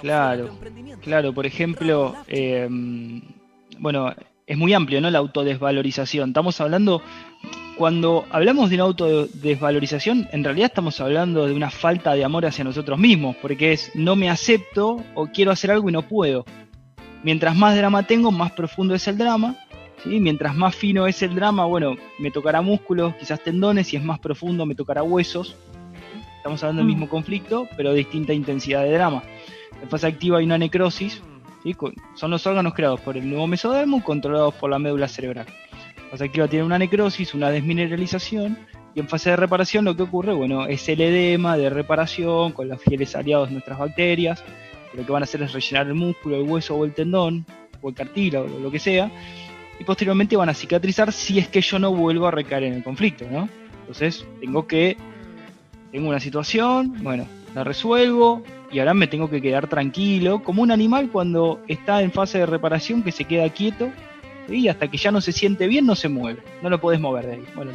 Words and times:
Claro, 0.00 0.50
claro, 1.02 1.32
por 1.32 1.46
ejemplo, 1.46 2.14
eh, 2.28 2.68
bueno, 3.78 4.14
es 4.46 4.58
muy 4.58 4.74
amplio, 4.74 5.00
¿no? 5.00 5.10
La 5.10 5.18
autodesvalorización. 5.18 6.30
Estamos 6.30 6.60
hablando, 6.60 7.02
cuando 7.76 8.26
hablamos 8.30 8.68
de 8.68 8.76
una 8.76 8.84
autodesvalorización, 8.84 10.28
en 10.32 10.42
realidad 10.42 10.70
estamos 10.70 11.00
hablando 11.00 11.46
de 11.46 11.54
una 11.54 11.70
falta 11.70 12.14
de 12.14 12.24
amor 12.24 12.46
hacia 12.46 12.64
nosotros 12.64 12.98
mismos, 12.98 13.36
porque 13.40 13.72
es 13.72 13.92
no 13.94 14.16
me 14.16 14.28
acepto 14.28 15.04
o 15.14 15.28
quiero 15.28 15.52
hacer 15.52 15.70
algo 15.70 15.88
y 15.88 15.92
no 15.92 16.02
puedo. 16.02 16.44
Mientras 17.22 17.54
más 17.54 17.76
drama 17.76 18.06
tengo, 18.06 18.32
más 18.32 18.50
profundo 18.52 18.94
es 18.94 19.06
el 19.06 19.18
drama. 19.18 19.56
¿sí? 20.02 20.18
Mientras 20.18 20.56
más 20.56 20.74
fino 20.74 21.06
es 21.06 21.22
el 21.22 21.34
drama, 21.34 21.64
bueno, 21.66 21.96
me 22.18 22.32
tocará 22.32 22.60
músculos, 22.60 23.14
quizás 23.16 23.40
tendones, 23.44 23.86
si 23.86 23.96
es 23.96 24.02
más 24.02 24.18
profundo 24.18 24.66
me 24.66 24.74
tocará 24.74 25.04
huesos. 25.04 25.54
Estamos 26.38 26.62
hablando 26.64 26.80
del 26.80 26.86
mm. 26.86 26.92
mismo 26.92 27.08
conflicto, 27.08 27.68
pero 27.76 27.90
de 27.90 27.98
distinta 27.98 28.32
intensidad 28.32 28.82
de 28.82 28.92
drama. 28.92 29.22
En 29.82 29.88
fase 29.88 30.06
activa 30.06 30.38
hay 30.38 30.44
una 30.44 30.58
necrosis, 30.58 31.22
son 32.14 32.30
los 32.30 32.46
órganos 32.46 32.74
creados 32.74 33.00
por 33.00 33.16
el 33.16 33.28
nuevo 33.28 33.46
mesodermo 33.46 34.02
controlados 34.02 34.54
por 34.54 34.70
la 34.70 34.78
médula 34.78 35.08
cerebral. 35.08 35.46
En 36.04 36.10
fase 36.10 36.24
activa 36.24 36.48
tiene 36.48 36.64
una 36.64 36.78
necrosis, 36.78 37.34
una 37.34 37.50
desmineralización, 37.50 38.58
y 38.94 39.00
en 39.00 39.08
fase 39.08 39.30
de 39.30 39.36
reparación 39.36 39.84
lo 39.84 39.96
que 39.96 40.02
ocurre, 40.02 40.32
bueno, 40.32 40.66
es 40.66 40.88
el 40.88 41.00
edema 41.00 41.56
de 41.56 41.70
reparación 41.70 42.52
con 42.52 42.68
los 42.68 42.82
fieles 42.82 43.14
aliados 43.14 43.48
de 43.48 43.52
nuestras 43.52 43.78
bacterias, 43.78 44.42
lo 44.94 45.06
que 45.06 45.12
van 45.12 45.22
a 45.22 45.24
hacer 45.24 45.42
es 45.42 45.52
rellenar 45.52 45.86
el 45.86 45.94
músculo, 45.94 46.36
el 46.36 46.42
hueso 46.42 46.74
o 46.74 46.84
el 46.84 46.92
tendón, 46.92 47.46
o 47.80 47.88
el 47.88 47.94
cartílago, 47.94 48.46
o 48.46 48.58
lo 48.58 48.70
que 48.70 48.78
sea, 48.78 49.10
y 49.78 49.84
posteriormente 49.84 50.36
van 50.36 50.48
a 50.48 50.54
cicatrizar 50.54 51.12
si 51.12 51.38
es 51.38 51.48
que 51.48 51.60
yo 51.60 51.78
no 51.78 51.94
vuelvo 51.94 52.26
a 52.26 52.30
recaer 52.30 52.64
en 52.64 52.74
el 52.74 52.82
conflicto, 52.82 53.26
¿no? 53.30 53.48
Entonces, 53.80 54.26
tengo 54.40 54.66
que, 54.66 54.96
tengo 55.92 56.08
una 56.08 56.20
situación, 56.20 57.02
bueno, 57.02 57.26
la 57.54 57.64
resuelvo, 57.64 58.42
y 58.70 58.78
ahora 58.78 58.94
me 58.94 59.06
tengo 59.06 59.28
que 59.28 59.42
quedar 59.42 59.66
tranquilo, 59.66 60.42
como 60.42 60.62
un 60.62 60.70
animal 60.70 61.10
cuando 61.10 61.60
está 61.68 62.02
en 62.02 62.12
fase 62.12 62.38
de 62.38 62.46
reparación 62.46 63.02
que 63.02 63.12
se 63.12 63.24
queda 63.24 63.48
quieto 63.50 63.90
y 64.48 64.68
hasta 64.68 64.88
que 64.88 64.96
ya 64.96 65.10
no 65.10 65.20
se 65.20 65.32
siente 65.32 65.66
bien 65.66 65.86
no 65.86 65.94
se 65.94 66.08
mueve, 66.08 66.42
no 66.62 66.70
lo 66.70 66.80
podés 66.80 67.00
mover 67.00 67.26
de 67.26 67.32
ahí. 67.34 67.44
Bueno, 67.54 67.72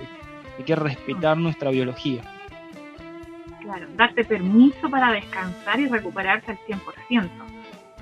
hay 0.57 0.63
que 0.63 0.75
respetar 0.75 1.37
nuestra 1.37 1.69
biología. 1.71 2.21
Claro, 3.61 3.87
darte 3.95 4.23
permiso 4.23 4.89
para 4.89 5.11
descansar 5.11 5.79
y 5.79 5.87
recuperarse 5.87 6.52
al 6.52 6.59
100%. 6.59 7.30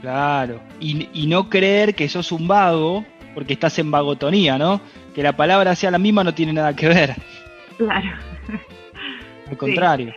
Claro, 0.02 0.60
y, 0.80 1.10
y 1.14 1.28
no 1.28 1.50
creer 1.50 1.96
que 1.96 2.10
sos 2.10 2.32
un 2.32 2.48
vago 2.48 3.06
porque 3.34 3.54
estás 3.54 3.80
en 3.80 3.90
vagotonía, 3.90 4.58
¿no? 4.58 4.82
Que 5.16 5.24
la 5.24 5.36
palabra 5.36 5.76
sea 5.76 5.92
la 5.92 5.98
misma 5.98 6.24
no 6.24 6.34
tiene 6.34 6.54
nada 6.54 6.76
que 6.76 6.88
ver. 6.88 7.16
Claro. 7.78 8.10
Al 9.50 9.58
contrario. 9.58 10.14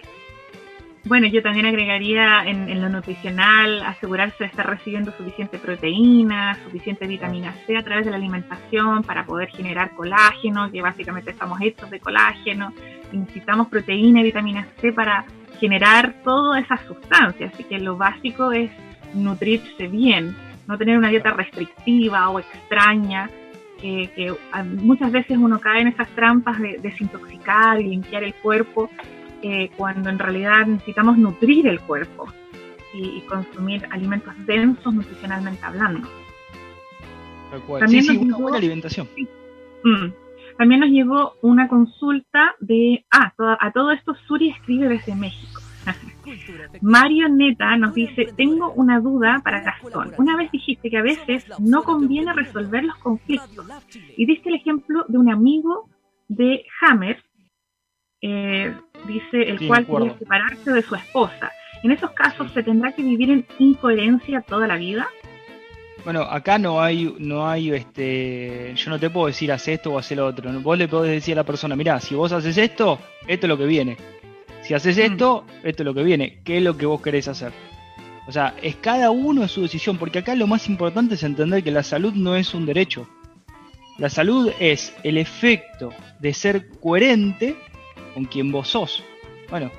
Bueno, 1.07 1.29
yo 1.29 1.41
también 1.41 1.67
agregaría 1.67 2.43
en, 2.47 2.81
lo 2.81 2.89
nutricional 2.89 3.81
asegurarse 3.85 4.39
de 4.41 4.47
estar 4.47 4.69
recibiendo 4.69 5.13
suficiente 5.13 5.57
proteína, 5.57 6.59
suficiente 6.65 7.07
vitamina 7.07 7.55
C 7.65 7.77
a 7.77 7.85
través 7.85 8.07
de 8.07 8.11
la 8.11 8.17
alimentación 8.17 9.05
para 9.05 9.25
poder 9.25 9.49
generar 9.51 9.95
colágeno, 9.95 10.69
que 10.73 10.83
básicamente 10.83 11.31
estamos 11.31 11.61
hechos 11.61 11.91
de 11.91 12.01
colágeno. 12.01 12.73
Necesitamos 13.13 13.69
proteína 13.69 14.19
y 14.21 14.25
vitamina 14.25 14.67
C 14.81 14.93
para 14.93 15.25
generar 15.61 16.13
todas 16.25 16.65
esas 16.65 16.81
sustancias. 16.81 17.55
Así 17.55 17.63
que 17.63 17.79
lo 17.79 17.97
básico 17.97 18.51
es 18.51 18.73
nutrirse 19.15 19.87
bien, 19.87 20.37
no 20.67 20.77
tener 20.77 20.99
una 20.99 21.11
dieta 21.11 21.31
restrictiva 21.31 22.31
o 22.31 22.41
extraña, 22.41 23.31
que, 23.81 24.35
muchas 24.65 25.13
veces 25.13 25.37
uno 25.39 25.61
cae 25.61 25.83
en 25.83 25.89
esas 25.89 26.09
trampas 26.17 26.59
de 26.59 26.79
desintoxicar 26.79 27.81
y 27.81 27.85
limpiar 27.85 28.25
el 28.25 28.35
cuerpo 28.35 28.91
cuando 29.77 30.11
en 30.11 30.19
realidad 30.19 30.67
necesitamos 30.67 31.19
nutrir 31.19 31.67
el 31.67 31.81
cuerpo 31.81 32.27
y, 32.95 33.21
consumir 33.23 33.87
alimentos 33.91 34.35
densos 34.47 34.93
nutricionalmente 34.95 35.65
hablando. 35.65 36.09
También 37.79 38.05
sí, 38.05 38.17
una 38.17 38.37
buena 38.37 38.59
alimentación. 38.59 39.09
Mm. 39.85 40.09
También 40.57 40.81
nos 40.81 40.91
llegó 40.91 41.35
una 41.43 41.69
consulta 41.69 42.55
de, 42.61 43.05
ah, 43.11 43.33
a 43.61 43.73
todo 43.73 43.91
esto 43.91 44.15
Suri 44.27 44.51
escribe 44.51 44.89
desde 44.89 45.15
México. 45.15 45.61
Mario 46.81 47.29
Neta 47.29 47.77
nos 47.77 47.95
dice, 47.95 48.33
tengo 48.37 48.73
una 48.73 49.01
duda 49.01 49.41
para 49.45 49.61
Gastón. 49.61 50.13
Una 50.19 50.37
vez 50.37 50.51
dijiste 50.51 50.91
que 50.91 50.99
a 50.99 51.03
veces 51.03 51.47
no 51.61 51.85
conviene 51.85 52.33
resolver 52.33 52.85
los 52.85 52.97
conflictos 52.97 53.67
y 54.17 54.27
diste 54.27 54.49
el 54.49 54.57
ejemplo 54.57 55.05
de 55.09 55.19
un 55.19 55.31
amigo 55.31 55.89
de 56.29 56.65
Hammer 56.81 57.23
eh, 58.23 58.75
dice 59.07 59.43
el 59.43 59.67
cual 59.67 59.87
quiere 59.87 60.19
separarse 60.19 60.73
de 60.73 60.83
su 60.83 60.95
esposa. 60.95 61.51
En 61.83 61.93
esos 61.93 62.11
casos, 62.13 62.51
¿se 62.53 62.63
tendrá 62.63 62.93
que 62.93 63.03
vivir 63.03 63.31
en 63.31 63.47
incoherencia 63.59 64.41
toda 64.41 64.67
la 64.67 64.77
vida? 64.77 65.09
Bueno, 66.05 66.23
acá 66.23 66.59
no 66.59 66.81
hay, 66.81 67.15
no 67.19 67.49
hay, 67.49 67.73
este, 67.73 68.73
yo 68.77 68.91
no 68.91 68.99
te 68.99 69.11
puedo 69.11 69.27
decir 69.27 69.51
haz 69.51 69.67
esto 69.67 69.93
o 69.93 69.99
haz 69.99 70.11
lo 70.13 70.27
otro. 70.27 70.51
Vos 70.61 70.79
le 70.79 70.87
podés 70.89 71.11
decir 71.11 71.35
a 71.35 71.43
la 71.43 71.45
persona, 71.45 71.75
mira, 71.75 71.99
si 72.01 72.15
vos 72.15 72.33
haces 72.33 72.57
esto, 72.59 72.99
esto 73.27 73.47
es 73.47 73.49
lo 73.49 73.59
que 73.59 73.67
viene. 73.67 73.97
Si 74.63 74.75
haces 74.75 74.99
esto, 74.99 75.45
mm. 75.47 75.67
esto 75.67 75.83
es 75.83 75.85
lo 75.85 75.95
que 75.95 76.03
viene. 76.05 76.39
¿Qué 76.45 76.59
es 76.59 76.63
lo 76.63 76.77
que 76.77 76.87
vos 76.87 77.03
querés 77.03 77.29
hacer? 77.29 77.53
O 78.27 78.33
sea, 78.33 78.55
es 78.63 78.77
cada 78.77 79.11
uno 79.11 79.43
de 79.43 79.49
su 79.49 79.63
decisión, 79.63 79.99
porque 79.99 80.21
acá 80.21 80.35
lo 80.35 80.47
más 80.47 80.69
importante 80.69 81.15
es 81.15 81.23
entender 81.23 81.63
que 81.63 81.71
la 81.71 81.83
salud 81.83 82.13
no 82.15 82.35
es 82.37 82.55
un 82.55 82.67
derecho. 82.67 83.09
La 83.99 84.11
salud 84.11 84.53
es 84.59 84.95
el 85.05 85.19
efecto 85.19 85.91
de 86.21 86.35
ser 86.35 86.69
coherente 86.81 87.57
con 88.17 88.25
quien 88.25 88.51
vos 88.51 88.69
sos. 88.69 89.05
Bueno, 89.51 89.71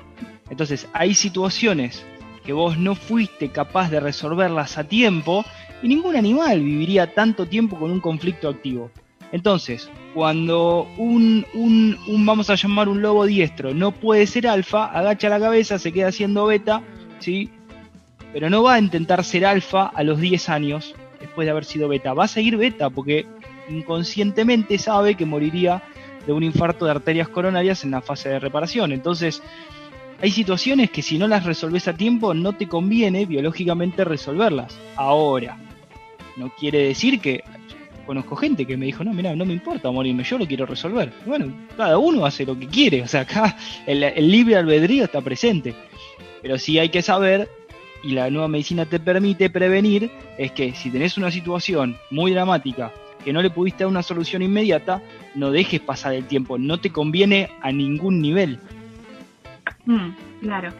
entonces 0.48 0.86
hay 0.92 1.12
situaciones 1.12 2.06
que 2.44 2.52
vos 2.52 2.78
no 2.78 2.94
fuiste 2.94 3.48
capaz 3.48 3.90
de 3.90 3.98
resolverlas 3.98 4.78
a 4.78 4.84
tiempo 4.84 5.44
y 5.82 5.88
ningún 5.88 6.14
animal 6.14 6.60
viviría 6.62 7.12
tanto 7.12 7.46
tiempo 7.46 7.76
con 7.76 7.90
un 7.90 7.98
conflicto 7.98 8.48
activo. 8.48 8.92
Entonces, 9.32 9.90
cuando 10.14 10.86
un, 10.98 11.44
un, 11.52 11.98
un, 12.06 12.26
vamos 12.26 12.48
a 12.48 12.54
llamar 12.54 12.88
un 12.88 13.02
lobo 13.02 13.26
diestro, 13.26 13.74
no 13.74 13.90
puede 13.90 14.24
ser 14.28 14.46
alfa, 14.46 14.84
agacha 14.84 15.28
la 15.28 15.40
cabeza, 15.40 15.80
se 15.80 15.92
queda 15.92 16.12
siendo 16.12 16.46
beta, 16.46 16.80
¿sí? 17.18 17.50
Pero 18.32 18.50
no 18.50 18.62
va 18.62 18.74
a 18.74 18.78
intentar 18.78 19.24
ser 19.24 19.46
alfa 19.46 19.86
a 19.86 20.04
los 20.04 20.20
10 20.20 20.48
años 20.48 20.94
después 21.18 21.44
de 21.44 21.50
haber 21.50 21.64
sido 21.64 21.88
beta. 21.88 22.14
Va 22.14 22.26
a 22.26 22.28
seguir 22.28 22.56
beta 22.56 22.88
porque 22.88 23.26
inconscientemente 23.68 24.78
sabe 24.78 25.16
que 25.16 25.26
moriría 25.26 25.82
de 26.28 26.34
un 26.34 26.42
infarto 26.42 26.84
de 26.84 26.90
arterias 26.90 27.26
coronarias 27.30 27.84
en 27.84 27.90
la 27.90 28.02
fase 28.02 28.28
de 28.28 28.38
reparación. 28.38 28.92
Entonces, 28.92 29.42
hay 30.20 30.30
situaciones 30.30 30.90
que 30.90 31.00
si 31.00 31.16
no 31.16 31.26
las 31.26 31.46
resolves 31.46 31.88
a 31.88 31.94
tiempo 31.94 32.34
no 32.34 32.52
te 32.52 32.68
conviene 32.68 33.24
biológicamente 33.24 34.04
resolverlas. 34.04 34.78
Ahora, 34.94 35.56
no 36.36 36.50
quiere 36.50 36.82
decir 36.82 37.18
que 37.18 37.42
conozco 38.04 38.36
gente 38.36 38.66
que 38.66 38.76
me 38.76 38.84
dijo, 38.84 39.04
no, 39.04 39.14
mira, 39.14 39.34
no 39.34 39.46
me 39.46 39.54
importa 39.54 39.90
morirme, 39.90 40.22
yo 40.22 40.36
lo 40.36 40.46
quiero 40.46 40.66
resolver. 40.66 41.10
Bueno, 41.24 41.50
cada 41.78 41.96
uno 41.96 42.26
hace 42.26 42.44
lo 42.44 42.58
que 42.58 42.66
quiere, 42.66 43.00
o 43.00 43.08
sea, 43.08 43.22
acá 43.22 43.56
el, 43.86 44.02
el 44.02 44.30
libre 44.30 44.56
albedrío 44.56 45.04
está 45.04 45.22
presente. 45.22 45.74
Pero 46.42 46.58
sí 46.58 46.78
hay 46.78 46.90
que 46.90 47.00
saber, 47.00 47.48
y 48.02 48.12
la 48.12 48.28
nueva 48.28 48.48
medicina 48.48 48.84
te 48.84 49.00
permite 49.00 49.48
prevenir, 49.48 50.10
es 50.36 50.52
que 50.52 50.74
si 50.74 50.90
tenés 50.90 51.16
una 51.16 51.30
situación 51.30 51.96
muy 52.10 52.32
dramática, 52.32 52.92
que 53.24 53.32
no 53.32 53.42
le 53.42 53.50
pudiste 53.50 53.84
dar 53.84 53.90
una 53.90 54.02
solución 54.02 54.42
inmediata, 54.42 55.02
no 55.38 55.50
dejes 55.50 55.80
pasar 55.80 56.14
el 56.14 56.26
tiempo, 56.26 56.58
no 56.58 56.78
te 56.78 56.90
conviene 56.90 57.48
a 57.62 57.72
ningún 57.72 58.20
nivel. 58.20 58.58
Mm, 59.86 60.10
claro, 60.42 60.70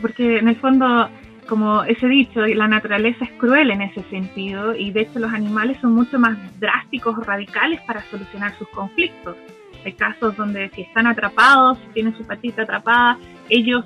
porque 0.00 0.38
en 0.38 0.48
el 0.48 0.56
fondo, 0.56 1.08
como 1.48 1.82
ese 1.84 2.06
dicho, 2.06 2.46
la 2.46 2.68
naturaleza 2.68 3.24
es 3.24 3.32
cruel 3.32 3.70
en 3.70 3.82
ese 3.82 4.02
sentido 4.04 4.74
y 4.74 4.90
de 4.90 5.02
hecho 5.02 5.18
los 5.18 5.32
animales 5.32 5.78
son 5.80 5.94
mucho 5.94 6.18
más 6.18 6.38
drásticos, 6.60 7.24
radicales 7.26 7.80
para 7.86 8.02
solucionar 8.10 8.56
sus 8.58 8.68
conflictos. 8.68 9.36
Hay 9.84 9.92
casos 9.92 10.36
donde 10.36 10.68
si 10.70 10.82
están 10.82 11.06
atrapados, 11.06 11.78
si 11.78 11.86
tienen 11.94 12.16
su 12.16 12.24
patita 12.24 12.62
atrapada, 12.62 13.18
ellos 13.48 13.84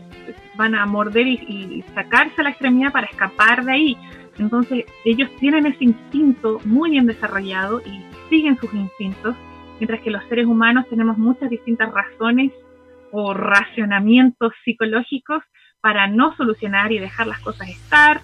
van 0.56 0.74
a 0.74 0.86
morder 0.86 1.26
y, 1.26 1.34
y 1.34 1.84
sacarse 1.94 2.42
la 2.42 2.50
extremidad 2.50 2.92
para 2.92 3.06
escapar 3.06 3.64
de 3.64 3.72
ahí. 3.72 3.96
Entonces 4.38 4.84
ellos 5.04 5.28
tienen 5.38 5.66
ese 5.66 5.84
instinto 5.84 6.60
muy 6.64 6.92
bien 6.92 7.06
desarrollado 7.06 7.82
y 7.82 8.02
siguen 8.30 8.56
sus 8.58 8.72
instintos 8.72 9.36
mientras 9.80 10.00
que 10.02 10.10
los 10.10 10.22
seres 10.28 10.46
humanos 10.46 10.86
tenemos 10.88 11.18
muchas 11.18 11.50
distintas 11.50 11.90
razones 11.92 12.52
o 13.10 13.34
racionamientos 13.34 14.52
psicológicos 14.64 15.42
para 15.80 16.06
no 16.06 16.36
solucionar 16.36 16.92
y 16.92 16.98
dejar 16.98 17.26
las 17.26 17.40
cosas 17.40 17.68
estar, 17.70 18.20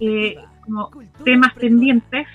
eh, 0.00 0.36
como 0.64 0.90
temas 1.24 1.52
pendientes. 1.54 2.28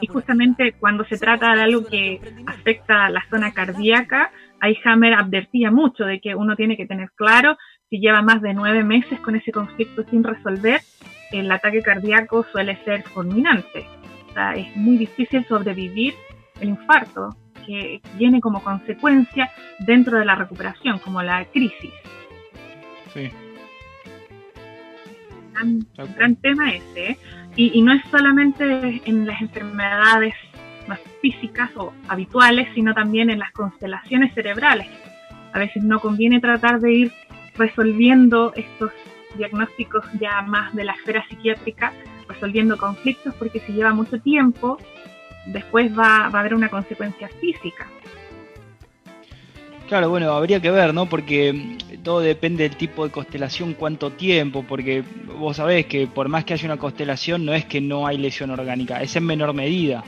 Y 0.00 0.06
justamente 0.06 0.74
cuando 0.78 1.04
se 1.04 1.18
trata 1.18 1.54
de 1.54 1.62
algo 1.62 1.84
que 1.84 2.20
afecta 2.46 3.06
a 3.06 3.10
la 3.10 3.24
zona 3.28 3.52
cardíaca, 3.52 4.30
ahí 4.60 4.76
Hammer 4.84 5.14
advertía 5.14 5.72
mucho 5.72 6.04
de 6.04 6.20
que 6.20 6.36
uno 6.36 6.54
tiene 6.54 6.76
que 6.76 6.86
tener 6.86 7.10
claro 7.16 7.56
si 7.90 7.98
lleva 7.98 8.22
más 8.22 8.40
de 8.40 8.54
nueve 8.54 8.84
meses 8.84 9.18
con 9.20 9.34
ese 9.34 9.50
conflicto 9.50 10.04
sin 10.04 10.22
resolver, 10.22 10.80
el 11.32 11.50
ataque 11.50 11.82
cardíaco 11.82 12.46
suele 12.52 12.82
ser 12.84 13.02
fulminante. 13.02 13.86
O 14.30 14.32
sea, 14.32 14.52
es 14.52 14.74
muy 14.76 14.96
difícil 14.96 15.44
sobrevivir 15.46 16.14
el 16.60 16.68
infarto 16.68 17.36
que 17.66 18.00
viene 18.16 18.40
como 18.40 18.62
consecuencia 18.62 19.50
dentro 19.80 20.18
de 20.18 20.24
la 20.24 20.34
recuperación, 20.34 20.98
como 20.98 21.22
la 21.22 21.44
crisis. 21.46 21.92
Sí. 23.12 23.30
un 25.62 25.86
gran, 26.16 26.36
tema 26.36 26.72
ese. 26.74 27.10
¿eh? 27.10 27.18
Y, 27.56 27.78
y, 27.78 27.82
no 27.82 27.92
es 27.92 28.02
solamente 28.10 29.02
en 29.04 29.26
las 29.26 29.40
enfermedades 29.40 30.34
más 30.88 31.00
físicas 31.22 31.70
o 31.76 31.92
habituales, 32.08 32.68
sino 32.74 32.92
también 32.94 33.30
en 33.30 33.38
las 33.38 33.52
constelaciones 33.52 34.34
cerebrales. 34.34 34.88
A 35.52 35.58
veces 35.58 35.82
no 35.84 36.00
conviene 36.00 36.40
tratar 36.40 36.80
de 36.80 36.92
ir 36.92 37.12
resolviendo 37.56 38.52
estos 38.56 38.90
diagnósticos 39.36 40.04
ya 40.20 40.42
más 40.42 40.74
de 40.74 40.84
la 40.84 40.92
esfera 40.92 41.24
psiquiátrica, 41.28 41.92
resolviendo 42.28 42.76
conflictos, 42.76 43.34
porque 43.36 43.60
si 43.60 43.72
lleva 43.72 43.92
mucho 43.92 44.20
tiempo, 44.20 44.78
después 45.46 45.96
va, 45.96 46.28
va 46.28 46.38
a 46.38 46.40
haber 46.40 46.54
una 46.54 46.68
consecuencia 46.68 47.28
física. 47.40 47.86
Claro, 49.88 50.08
bueno, 50.08 50.32
habría 50.32 50.60
que 50.60 50.70
ver, 50.70 50.94
¿no? 50.94 51.06
Porque 51.06 51.76
todo 52.02 52.20
depende 52.20 52.62
del 52.62 52.76
tipo 52.76 53.04
de 53.04 53.10
constelación, 53.10 53.74
cuánto 53.74 54.10
tiempo, 54.10 54.64
porque 54.66 55.04
vos 55.38 55.58
sabés 55.58 55.86
que 55.86 56.06
por 56.06 56.28
más 56.28 56.44
que 56.44 56.54
haya 56.54 56.66
una 56.66 56.78
constelación, 56.78 57.44
no 57.44 57.52
es 57.52 57.66
que 57.66 57.80
no 57.80 58.06
hay 58.06 58.16
lesión 58.16 58.50
orgánica, 58.50 59.02
es 59.02 59.14
en 59.16 59.26
menor 59.26 59.52
medida. 59.52 60.02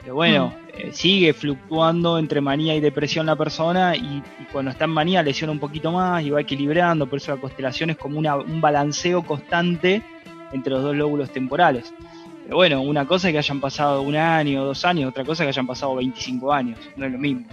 Pero 0.00 0.14
bueno, 0.14 0.48
mm. 0.48 0.80
eh, 0.80 0.90
sigue 0.92 1.34
fluctuando 1.34 2.18
entre 2.18 2.40
manía 2.40 2.74
y 2.74 2.80
depresión 2.80 3.26
la 3.26 3.36
persona 3.36 3.94
y, 3.94 4.22
cuando 4.52 4.70
está 4.70 4.84
en 4.84 4.90
manía 4.90 5.22
lesiona 5.22 5.52
un 5.52 5.58
poquito 5.58 5.92
más 5.92 6.24
y 6.24 6.30
va 6.30 6.40
equilibrando, 6.40 7.06
por 7.06 7.18
eso 7.18 7.34
la 7.34 7.40
constelación 7.40 7.90
es 7.90 7.96
como 7.96 8.18
un 8.18 8.60
balanceo 8.60 9.22
constante 9.22 10.02
entre 10.52 10.72
los 10.72 10.82
dos 10.82 10.96
lóbulos 10.96 11.30
temporales. 11.30 11.92
Pero 12.44 12.56
bueno, 12.56 12.82
una 12.82 13.06
cosa 13.06 13.28
es 13.28 13.32
que 13.32 13.38
hayan 13.38 13.60
pasado 13.60 14.02
un 14.02 14.16
año, 14.16 14.64
dos 14.64 14.84
años, 14.84 15.08
otra 15.08 15.24
cosa 15.24 15.42
es 15.42 15.46
que 15.46 15.50
hayan 15.50 15.66
pasado 15.66 15.96
25 15.96 16.52
años, 16.52 16.78
no 16.96 17.06
es 17.06 17.12
lo 17.12 17.18
mismo. 17.18 17.46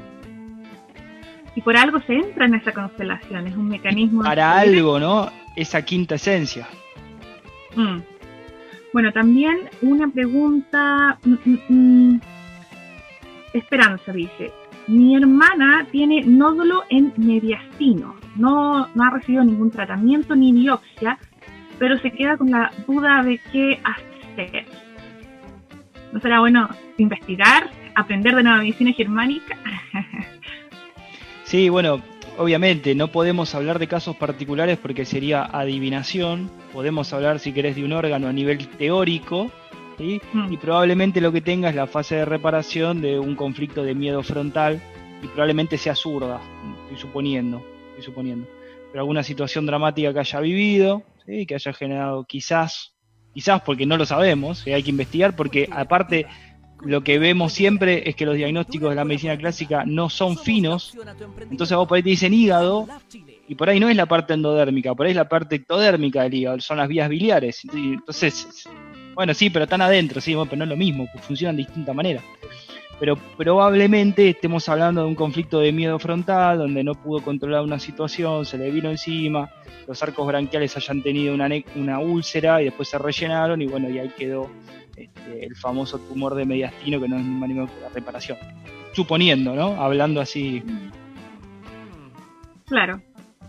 Y 1.56 1.62
por 1.62 1.76
algo 1.76 2.00
se 2.02 2.14
entra 2.14 2.46
en 2.46 2.56
esa 2.56 2.74
constelación, 2.74 3.48
es 3.48 3.56
un 3.56 3.70
mecanismo... 3.70 4.24
Para 4.24 4.58
algo, 4.58 5.00
¿no? 5.00 5.30
Esa 5.56 5.82
quinta 5.84 6.16
esencia. 6.16 6.68
Mm. 7.76 8.00
Bueno, 8.94 9.12
también 9.12 9.70
una 9.82 10.08
pregunta... 10.10 11.18
Mm, 11.24 11.74
mm, 11.74 12.22
Esperanza 13.54 14.14
dice, 14.14 14.52
mi 14.88 15.16
hermana 15.16 15.86
tiene 15.92 16.24
nódulo 16.24 16.84
en 16.90 17.14
mediastino, 17.18 18.16
no, 18.38 18.88
no 18.96 19.04
ha 19.04 19.10
recibido 19.10 19.44
ningún 19.44 19.72
tratamiento 19.72 20.36
ni 20.36 20.54
biopsia, 20.54 21.18
pero 21.78 21.98
se 22.00 22.12
queda 22.12 22.38
con 22.38 22.50
la 22.50 22.72
duda 22.88 23.24
de 23.24 23.40
qué 23.52 23.82
hacer. 23.84 24.12
¿No 26.12 26.20
será 26.20 26.40
bueno 26.40 26.70
investigar, 26.98 27.70
aprender 27.96 28.36
de 28.36 28.44
nueva 28.44 28.60
medicina 28.60 28.92
germánica? 28.94 29.58
sí, 31.44 31.70
bueno, 31.70 32.02
obviamente 32.38 32.96
no 32.96 33.08
podemos 33.10 33.56
hablar 33.56 33.80
de 33.80 33.88
casos 33.88 34.16
particulares 34.16 34.78
porque 34.78 35.06
sería 35.06 35.44
adivinación, 35.44 36.50
podemos 36.74 37.14
hablar 37.14 37.40
si 37.40 37.54
querés 37.54 37.76
de 37.76 37.86
un 37.86 37.94
órgano 37.94 38.28
a 38.28 38.34
nivel 38.34 38.68
teórico, 38.68 39.52
Mm. 40.34 40.52
y 40.54 40.58
probablemente 40.58 41.22
lo 41.22 41.32
que 41.32 41.42
tenga 41.42 41.70
es 41.70 41.76
la 41.76 41.86
fase 41.88 42.16
de 42.16 42.26
reparación 42.26 43.02
de 43.02 43.20
un 43.20 43.36
conflicto 43.36 43.84
de 43.84 43.94
miedo 43.94 44.24
frontal 44.24 44.82
y 45.22 45.28
probablemente 45.28 45.78
sea 45.78 45.96
zurda, 45.96 46.42
estoy 46.84 46.98
suponiendo, 46.98 47.64
estoy 47.90 48.06
suponiendo. 48.06 48.48
Pero 48.92 49.02
alguna 49.02 49.24
situación 49.24 49.66
dramática 49.66 50.12
que 50.12 50.20
haya 50.20 50.40
vivido, 50.40 51.04
¿sí? 51.26 51.46
que 51.46 51.56
haya 51.56 51.74
generado 51.74 52.24
quizás, 52.26 52.96
quizás 53.34 53.62
porque 53.62 53.86
no 53.86 53.98
lo 53.98 54.06
sabemos, 54.06 54.66
hay 54.66 54.84
que 54.84 54.90
investigar 54.90 55.36
porque 55.36 55.68
aparte 55.72 56.26
lo 56.84 57.04
que 57.04 57.20
vemos 57.20 57.54
siempre 57.54 58.10
es 58.10 58.16
que 58.16 58.26
los 58.26 58.36
diagnósticos 58.36 58.90
de 58.90 58.96
la 58.96 59.06
medicina 59.06 59.38
clásica 59.38 59.84
no 59.86 60.10
son 60.10 60.38
finos, 60.38 60.98
entonces 61.50 61.78
vos 61.78 61.88
por 61.88 61.98
ahí 61.98 62.04
te 62.04 62.10
dicen 62.10 62.34
hígado 62.34 62.88
y 63.48 63.56
por 63.56 63.70
ahí 63.70 63.80
no 63.80 63.90
es 63.90 63.96
la 63.96 64.08
parte 64.08 64.34
endodérmica, 64.34 64.96
por 64.96 65.06
ahí 65.06 65.12
es 65.12 65.18
la 65.18 65.30
parte 65.30 65.58
ectodérmica 65.58 66.24
del 66.24 66.34
hígado, 66.34 66.60
son 66.60 66.78
las 66.78 66.88
vías 66.88 67.08
biliares. 67.08 67.62
Entonces 67.74 68.66
bueno, 69.14 69.34
sí, 69.34 69.50
pero 69.50 69.66
están 69.66 69.82
adentro, 69.82 70.22
sí, 70.22 70.36
pero 70.36 70.56
no 70.56 70.64
es 70.64 70.70
lo 70.70 70.78
mismo, 70.78 71.08
funcionan 71.22 71.56
de 71.58 71.64
distinta 71.64 71.94
manera. 71.94 72.22
Pero 73.02 73.18
probablemente 73.36 74.30
estemos 74.30 74.70
hablando 74.70 75.02
de 75.02 75.08
un 75.08 75.16
conflicto 75.16 75.60
de 75.60 75.72
miedo 75.72 75.98
frontal, 75.98 76.60
donde 76.60 76.84
no 76.84 76.94
pudo 76.94 77.24
controlar 77.24 77.64
una 77.64 77.80
situación, 77.80 78.46
se 78.46 78.60
le 78.60 78.70
vino 78.70 78.92
encima, 78.92 79.50
los 79.88 80.04
arcos 80.04 80.28
branquiales 80.28 80.78
hayan 80.78 81.02
tenido 81.02 81.34
una, 81.34 81.50
una 81.76 81.98
úlcera 81.98 82.62
y 82.62 82.66
después 82.66 82.90
se 82.90 83.00
rellenaron 83.00 83.60
y 83.60 83.66
bueno, 83.66 83.90
y 83.90 83.98
ahí 83.98 84.12
quedó 84.16 84.52
este, 84.96 85.46
el 85.48 85.56
famoso 85.56 85.98
tumor 85.98 86.36
de 86.36 86.46
mediastino 86.46 87.02
que 87.02 87.08
no 87.08 87.18
es 87.18 87.26
ni 87.26 87.56
que 87.56 87.82
la 87.82 87.90
reparación. 87.92 88.38
Suponiendo, 88.94 89.56
¿no? 89.56 89.82
Hablando 89.82 90.22
así. 90.22 90.62
Claro. 92.68 93.02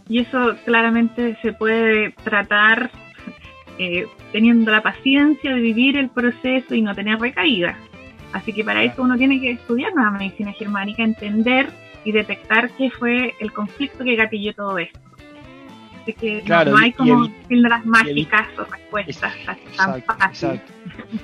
Y 0.08 0.20
eso 0.20 0.56
claramente 0.64 1.36
se 1.42 1.52
puede 1.52 2.12
tratar 2.24 2.90
eh, 3.78 4.06
teniendo 4.32 4.70
la 4.70 4.82
paciencia 4.82 5.54
de 5.54 5.60
vivir 5.60 5.98
el 5.98 6.08
proceso 6.08 6.74
y 6.74 6.80
no 6.80 6.94
tener 6.94 7.18
recaídas. 7.18 7.76
Así 8.32 8.52
que 8.52 8.64
para 8.64 8.82
eso 8.82 9.02
uno 9.02 9.16
tiene 9.16 9.40
que 9.40 9.52
estudiar 9.52 9.94
nueva 9.94 10.10
medicina 10.10 10.52
germánica, 10.52 11.02
entender 11.02 11.70
y 12.04 12.12
detectar 12.12 12.70
qué 12.76 12.90
fue 12.90 13.34
el 13.40 13.52
conflicto 13.52 14.04
que 14.04 14.16
gatilló 14.16 14.54
todo 14.54 14.78
esto. 14.78 14.98
Así 16.02 16.12
que 16.14 16.42
no, 16.42 16.76
hay 16.76 16.92
como 16.92 17.30
píldoras 17.48 17.86
mágicas 17.86 18.48
o 18.58 18.64
respuestas 18.64 19.34
tan 19.76 20.02
fáciles. 20.02 20.60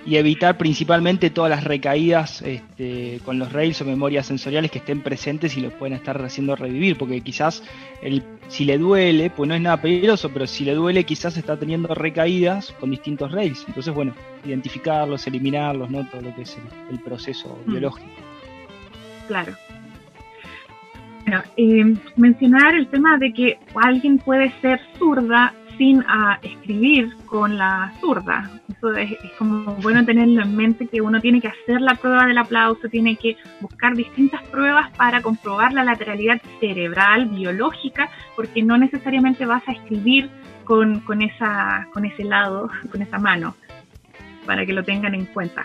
Y 0.06 0.16
evitar 0.16 0.56
principalmente 0.56 1.30
todas 1.30 1.50
las 1.50 1.64
recaídas 1.64 2.42
este, 2.42 3.20
con 3.24 3.38
los 3.38 3.52
rails 3.52 3.80
o 3.82 3.84
memorias 3.84 4.26
sensoriales 4.26 4.70
que 4.70 4.78
estén 4.78 5.02
presentes 5.02 5.56
y 5.56 5.60
los 5.60 5.72
pueden 5.72 5.94
estar 5.94 6.22
haciendo 6.22 6.54
revivir, 6.54 6.96
porque 6.96 7.20
quizás 7.20 7.64
el, 8.02 8.22
si 8.48 8.64
le 8.64 8.78
duele, 8.78 9.30
pues 9.30 9.48
no 9.48 9.54
es 9.54 9.60
nada 9.60 9.80
peligroso, 9.80 10.30
pero 10.30 10.46
si 10.46 10.64
le 10.64 10.74
duele 10.74 11.04
quizás 11.04 11.36
está 11.36 11.56
teniendo 11.56 11.92
recaídas 11.94 12.72
con 12.78 12.90
distintos 12.90 13.32
rails. 13.32 13.64
Entonces, 13.66 13.92
bueno, 13.92 14.14
identificarlos, 14.44 15.26
eliminarlos, 15.26 15.90
¿no? 15.90 16.08
Todo 16.08 16.22
lo 16.22 16.34
que 16.36 16.42
es 16.42 16.56
el, 16.90 17.00
proceso 17.00 17.58
mm. 17.66 17.70
biológico. 17.72 18.08
Claro. 19.26 19.54
Bueno, 21.28 21.44
eh, 21.58 21.94
mencionar 22.16 22.74
el 22.74 22.86
tema 22.86 23.18
de 23.18 23.34
que 23.34 23.58
alguien 23.74 24.16
puede 24.16 24.50
ser 24.62 24.80
zurda 24.98 25.52
sin 25.76 26.02
ah, 26.08 26.38
escribir 26.40 27.14
con 27.26 27.58
la 27.58 27.92
zurda. 28.00 28.50
Eso 28.74 28.94
es, 28.94 29.12
como 29.36 29.74
bueno 29.82 30.02
tenerlo 30.06 30.40
en 30.40 30.56
mente 30.56 30.86
que 30.86 31.02
uno 31.02 31.20
tiene 31.20 31.42
que 31.42 31.48
hacer 31.48 31.82
la 31.82 31.96
prueba 31.96 32.24
del 32.24 32.38
aplauso, 32.38 32.88
tiene 32.88 33.16
que 33.16 33.36
buscar 33.60 33.94
distintas 33.94 34.42
pruebas 34.44 34.90
para 34.96 35.20
comprobar 35.20 35.74
la 35.74 35.84
lateralidad 35.84 36.40
cerebral, 36.60 37.26
biológica, 37.26 38.08
porque 38.34 38.62
no 38.62 38.78
necesariamente 38.78 39.44
vas 39.44 39.68
a 39.68 39.72
escribir 39.72 40.30
con, 40.64 41.00
con, 41.00 41.20
esa, 41.20 41.88
con 41.92 42.06
ese 42.06 42.24
lado, 42.24 42.70
con 42.90 43.02
esa 43.02 43.18
mano, 43.18 43.54
para 44.46 44.64
que 44.64 44.72
lo 44.72 44.82
tengan 44.82 45.14
en 45.14 45.26
cuenta. 45.26 45.64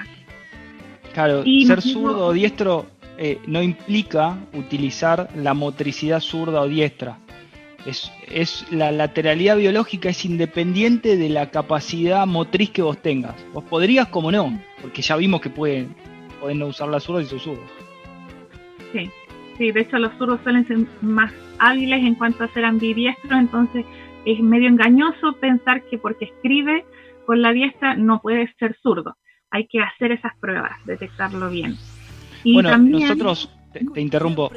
Claro, 1.14 1.44
ser 1.44 1.82
zurdo 1.82 2.26
o 2.26 2.34
diestro 2.34 2.88
eh, 3.26 3.40
no 3.48 3.64
implica 3.64 4.38
utilizar 4.54 5.30
la 5.34 5.54
motricidad 5.54 6.20
zurda 6.20 6.60
o 6.60 6.68
diestra. 6.68 7.20
Es, 7.86 8.12
es, 8.28 8.70
la 8.70 8.92
lateralidad 8.92 9.56
biológica 9.56 10.10
es 10.10 10.26
independiente 10.26 11.16
de 11.16 11.30
la 11.30 11.50
capacidad 11.50 12.28
motriz 12.28 12.72
que 12.72 12.82
vos 12.82 13.02
tengas. 13.02 13.34
Vos 13.54 13.64
podrías 13.64 14.10
como 14.10 14.30
no, 14.30 14.60
porque 14.82 15.02
ya 15.02 15.16
vimos 15.16 15.40
que 15.40 15.50
pueden, 15.50 15.96
pueden 16.42 16.60
no 16.60 16.68
usar 16.68 16.90
la 16.90 17.00
zurda 17.00 17.22
y 17.22 17.26
son 17.26 17.40
zurdos. 17.40 17.72
Sí, 18.92 19.10
sí, 19.58 19.72
de 19.72 19.80
hecho 19.80 20.00
los 20.00 20.12
zurdos 20.18 20.42
suelen 20.44 20.68
ser 20.68 20.80
más 21.00 21.32
hábiles 21.60 22.04
en 22.04 22.16
cuanto 22.16 22.44
a 22.44 22.50
ser 22.50 22.66
ambidiestros, 22.66 23.40
entonces 23.40 23.86
es 24.26 24.38
medio 24.42 24.68
engañoso 24.68 25.38
pensar 25.40 25.82
que 25.86 25.98
porque 25.98 26.26
escribe 26.26 26.84
con 27.26 27.42
la 27.42 27.54
diestra 27.54 27.96
no 27.96 28.20
puede 28.20 28.54
ser 28.60 28.76
zurdo. 28.84 29.16
Hay 29.50 29.66
que 29.68 29.80
hacer 29.80 30.12
esas 30.12 30.36
pruebas, 30.42 30.74
detectarlo 30.86 31.50
bien 31.50 31.78
bueno, 32.46 32.78
nosotros, 32.78 33.50
te, 33.72 34.02
interrumpo, 34.02 34.52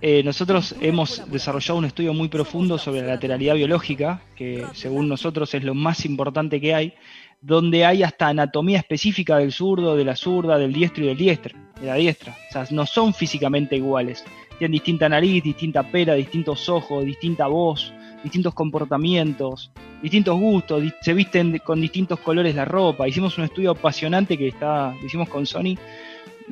eh, 0.00 0.22
nosotros 0.22 0.74
hemos 0.80 1.30
desarrollado 1.30 1.78
un 1.78 1.84
estudio 1.84 2.14
muy 2.14 2.28
profundo 2.28 2.78
sobre 2.78 3.02
la 3.02 3.08
lateralidad 3.08 3.54
biológica, 3.54 4.22
que 4.36 4.64
según 4.72 5.08
nosotros 5.08 5.54
es 5.54 5.64
lo 5.64 5.74
más 5.74 6.04
importante 6.04 6.60
que 6.60 6.74
hay, 6.74 6.94
donde 7.40 7.84
hay 7.84 8.02
hasta 8.02 8.28
anatomía 8.28 8.78
específica 8.78 9.38
del 9.38 9.52
zurdo, 9.52 9.96
de 9.96 10.04
la 10.04 10.14
zurda, 10.14 10.58
del 10.58 10.72
diestro 10.72 11.04
y 11.04 11.08
del 11.08 11.16
diestro, 11.16 11.58
de 11.80 11.86
la 11.86 11.96
diestra. 11.96 12.36
O 12.48 12.52
sea, 12.52 12.66
no 12.70 12.86
son 12.86 13.12
físicamente 13.12 13.76
iguales. 13.76 14.24
Tienen 14.58 14.72
distinta 14.72 15.08
nariz, 15.08 15.42
distinta 15.42 15.82
pera, 15.82 16.14
distintos 16.14 16.68
ojos, 16.68 17.04
distinta 17.04 17.48
voz, 17.48 17.92
distintos 18.22 18.54
comportamientos, 18.54 19.72
distintos 20.00 20.38
gustos, 20.38 20.82
se 21.00 21.14
visten 21.14 21.58
con 21.58 21.80
distintos 21.80 22.20
colores 22.20 22.54
la 22.54 22.64
ropa. 22.64 23.08
Hicimos 23.08 23.36
un 23.38 23.44
estudio 23.44 23.72
apasionante 23.72 24.38
que 24.38 24.48
está, 24.48 24.94
hicimos 25.04 25.28
con 25.28 25.46
Sony, 25.46 25.76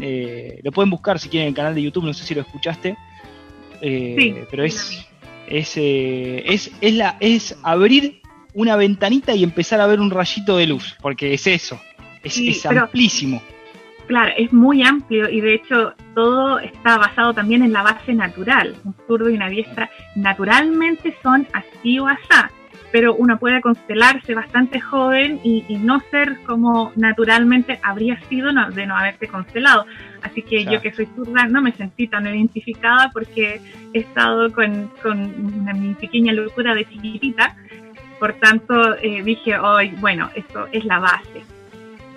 eh, 0.00 0.60
lo 0.62 0.72
pueden 0.72 0.90
buscar 0.90 1.18
si 1.18 1.28
quieren 1.28 1.48
en 1.48 1.52
el 1.52 1.56
canal 1.56 1.74
de 1.74 1.82
YouTube, 1.82 2.04
no 2.04 2.14
sé 2.14 2.24
si 2.24 2.34
lo 2.34 2.42
escuchaste. 2.42 2.96
Eh, 3.82 4.46
pero 4.50 4.64
es, 4.64 5.06
es, 5.46 5.76
eh, 5.76 6.42
es, 6.46 6.70
es, 6.80 6.94
la, 6.94 7.16
es 7.20 7.58
abrir 7.62 8.20
una 8.54 8.76
ventanita 8.76 9.34
y 9.34 9.42
empezar 9.42 9.80
a 9.80 9.86
ver 9.86 10.00
un 10.00 10.10
rayito 10.10 10.56
de 10.56 10.66
luz, 10.66 10.96
porque 11.00 11.34
es 11.34 11.46
eso, 11.46 11.80
es, 12.22 12.66
amplísimo. 12.66 13.42
Claro, 14.06 14.32
es 14.36 14.52
muy 14.52 14.82
amplio 14.82 15.30
y 15.30 15.40
de 15.40 15.54
hecho 15.54 15.94
todo 16.14 16.58
está 16.58 16.98
basado 16.98 17.32
también 17.32 17.62
en 17.62 17.72
la 17.72 17.82
base 17.82 18.12
natural. 18.12 18.74
Un 18.84 18.94
zurdo 19.06 19.30
y 19.30 19.34
una 19.34 19.48
diestra 19.48 19.88
naturalmente 20.16 21.14
son 21.22 21.46
así 21.52 21.98
o 22.00 22.08
asá. 22.08 22.50
Pero 22.92 23.14
uno 23.14 23.38
puede 23.38 23.60
constelarse 23.60 24.34
bastante 24.34 24.80
joven 24.80 25.40
y, 25.44 25.60
no 25.80 26.00
ser 26.10 26.36
como 26.44 26.92
naturalmente 26.96 27.78
habría 27.82 28.20
sido 28.28 28.52
de 28.70 28.86
no 28.86 28.96
haberte 28.96 29.28
constelado. 29.28 29.86
Así 30.22 30.42
que 30.42 30.64
yo 30.64 30.80
que 30.80 30.92
soy 30.92 31.06
zurda 31.14 31.46
no 31.46 31.62
me 31.62 31.72
sentí 31.72 32.06
tan 32.06 32.26
identificada 32.26 33.10
porque 33.12 33.60
he 33.94 33.98
estado 33.98 34.52
con, 34.52 34.90
con 35.02 35.80
mi 35.80 35.94
pequeña 35.94 36.32
locura 36.32 36.74
de 36.74 36.86
chiquitita. 36.86 37.56
Por 38.18 38.34
tanto, 38.34 38.96
eh, 38.98 39.22
dije, 39.22 39.58
hoy, 39.58 39.94
bueno, 39.98 40.28
esto 40.34 40.66
es 40.72 40.84
la 40.84 40.98
base. 40.98 41.42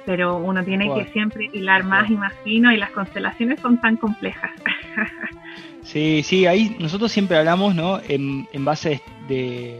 Pero 0.05 0.37
uno 0.37 0.63
tiene 0.65 0.93
que 0.93 1.09
siempre 1.13 1.49
hilar 1.53 1.85
más 1.85 2.09
y 2.09 2.15
más 2.15 2.33
fino 2.43 2.73
y 2.73 2.77
las 2.77 2.91
constelaciones 2.91 3.61
son 3.61 3.79
tan 3.79 3.95
complejas. 3.95 4.51
sí, 5.83 6.21
sí, 6.23 6.45
ahí 6.45 6.75
nosotros 6.79 7.09
siempre 7.09 7.37
hablamos, 7.37 7.73
¿no? 7.73 8.01
En, 8.09 8.45
en 8.51 8.65
base 8.65 9.01
de, 9.29 9.79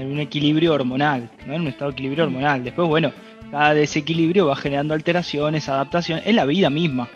un 0.00 0.18
equilibrio 0.18 0.74
hormonal, 0.74 1.30
¿no? 1.46 1.54
En 1.54 1.62
un 1.62 1.68
estado 1.68 1.90
de 1.90 1.94
equilibrio 1.94 2.24
hormonal. 2.24 2.64
Después, 2.64 2.88
bueno, 2.88 3.12
cada 3.50 3.74
desequilibrio 3.74 4.46
va 4.46 4.56
generando 4.56 4.94
alteraciones, 4.94 5.68
adaptaciones, 5.68 6.26
en 6.26 6.36
la 6.36 6.46
vida 6.46 6.70
misma. 6.70 7.08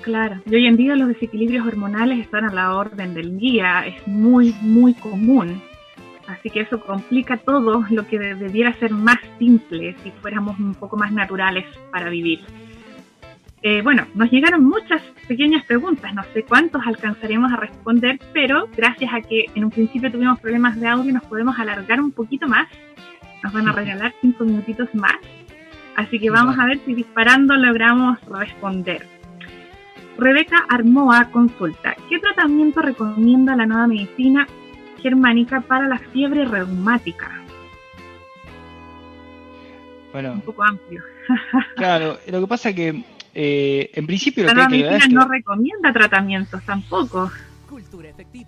Claro, 0.00 0.40
y 0.44 0.54
hoy 0.54 0.66
en 0.66 0.76
día 0.76 0.94
los 0.96 1.08
desequilibrios 1.08 1.66
hormonales 1.66 2.18
están 2.18 2.44
a 2.44 2.52
la 2.52 2.76
orden 2.76 3.14
del 3.14 3.38
día, 3.38 3.86
es 3.86 4.06
muy, 4.06 4.54
muy 4.60 4.94
común. 4.94 5.62
Así 6.26 6.50
que 6.50 6.60
eso 6.60 6.80
complica 6.80 7.38
todo 7.38 7.84
lo 7.90 8.06
que 8.06 8.18
debiera 8.18 8.72
ser 8.74 8.90
más 8.90 9.16
simple 9.38 9.96
si 10.02 10.10
fuéramos 10.10 10.58
un 10.58 10.74
poco 10.74 10.96
más 10.96 11.10
naturales 11.10 11.64
para 11.90 12.10
vivir. 12.10 12.40
Eh, 13.62 13.80
bueno, 13.82 14.06
nos 14.14 14.30
llegaron 14.30 14.64
muchas 14.64 15.00
pequeñas 15.24 15.64
preguntas, 15.64 16.14
no 16.14 16.22
sé 16.32 16.42
cuántos 16.42 16.82
alcanzaremos 16.86 17.52
a 17.52 17.56
responder, 17.56 18.18
pero 18.32 18.68
gracias 18.76 19.12
a 19.12 19.20
que 19.20 19.46
en 19.54 19.64
un 19.64 19.70
principio 19.70 20.10
tuvimos 20.10 20.40
problemas 20.40 20.78
de 20.78 20.88
audio 20.88 21.12
nos 21.12 21.24
podemos 21.24 21.58
alargar 21.58 22.00
un 22.00 22.12
poquito 22.12 22.46
más. 22.48 22.68
Nos 23.42 23.52
van 23.52 23.68
a 23.68 23.72
regalar 23.72 24.14
cinco 24.20 24.44
minutitos 24.44 24.94
más. 24.94 25.16
Así 25.96 26.18
que 26.18 26.30
vamos 26.30 26.58
a 26.58 26.66
ver 26.66 26.80
si 26.84 26.94
disparando 26.94 27.54
logramos 27.56 28.20
responder. 28.26 29.06
Rebeca 30.16 30.64
Armoa 30.68 31.28
consulta, 31.30 31.96
¿qué 32.08 32.18
tratamiento 32.18 32.80
recomienda 32.80 33.56
la 33.56 33.66
nueva 33.66 33.86
medicina 33.86 34.46
germánica 35.02 35.60
para 35.60 35.88
la 35.88 35.98
fiebre 35.98 36.44
reumática? 36.44 37.30
Bueno, 40.12 40.32
un 40.32 40.40
poco 40.42 40.62
amplio. 40.62 41.02
claro, 41.76 42.18
lo 42.28 42.40
que 42.40 42.46
pasa 42.46 42.68
es 42.68 42.76
que 42.76 43.04
eh, 43.34 43.90
en 43.94 44.06
principio 44.06 44.44
la 44.44 44.54
nueva 44.54 44.68
medicina 44.68 45.06
no 45.08 45.28
recomienda 45.28 45.92
tratamientos 45.92 46.62
tampoco. 46.64 47.30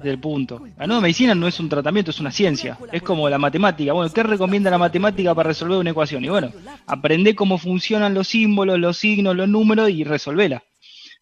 Del 0.02 0.18
punto. 0.20 0.64
La 0.78 0.86
nueva 0.86 1.02
medicina 1.02 1.34
no 1.34 1.48
es 1.48 1.58
un 1.58 1.68
tratamiento, 1.68 2.10
es 2.12 2.20
una 2.20 2.30
ciencia. 2.30 2.78
Es 2.92 3.02
como 3.02 3.28
la 3.28 3.38
matemática. 3.38 3.92
Bueno, 3.92 4.12
¿qué 4.12 4.22
recomienda 4.22 4.70
la 4.70 4.78
matemática 4.78 5.34
para 5.34 5.48
resolver 5.48 5.78
una 5.78 5.90
ecuación? 5.90 6.24
Y 6.24 6.28
bueno, 6.28 6.52
aprende 6.86 7.34
cómo 7.34 7.58
funcionan 7.58 8.14
los 8.14 8.28
símbolos, 8.28 8.78
los 8.78 8.98
signos, 8.98 9.34
los 9.34 9.48
números 9.48 9.90
y 9.90 10.04
resolvela. 10.04 10.62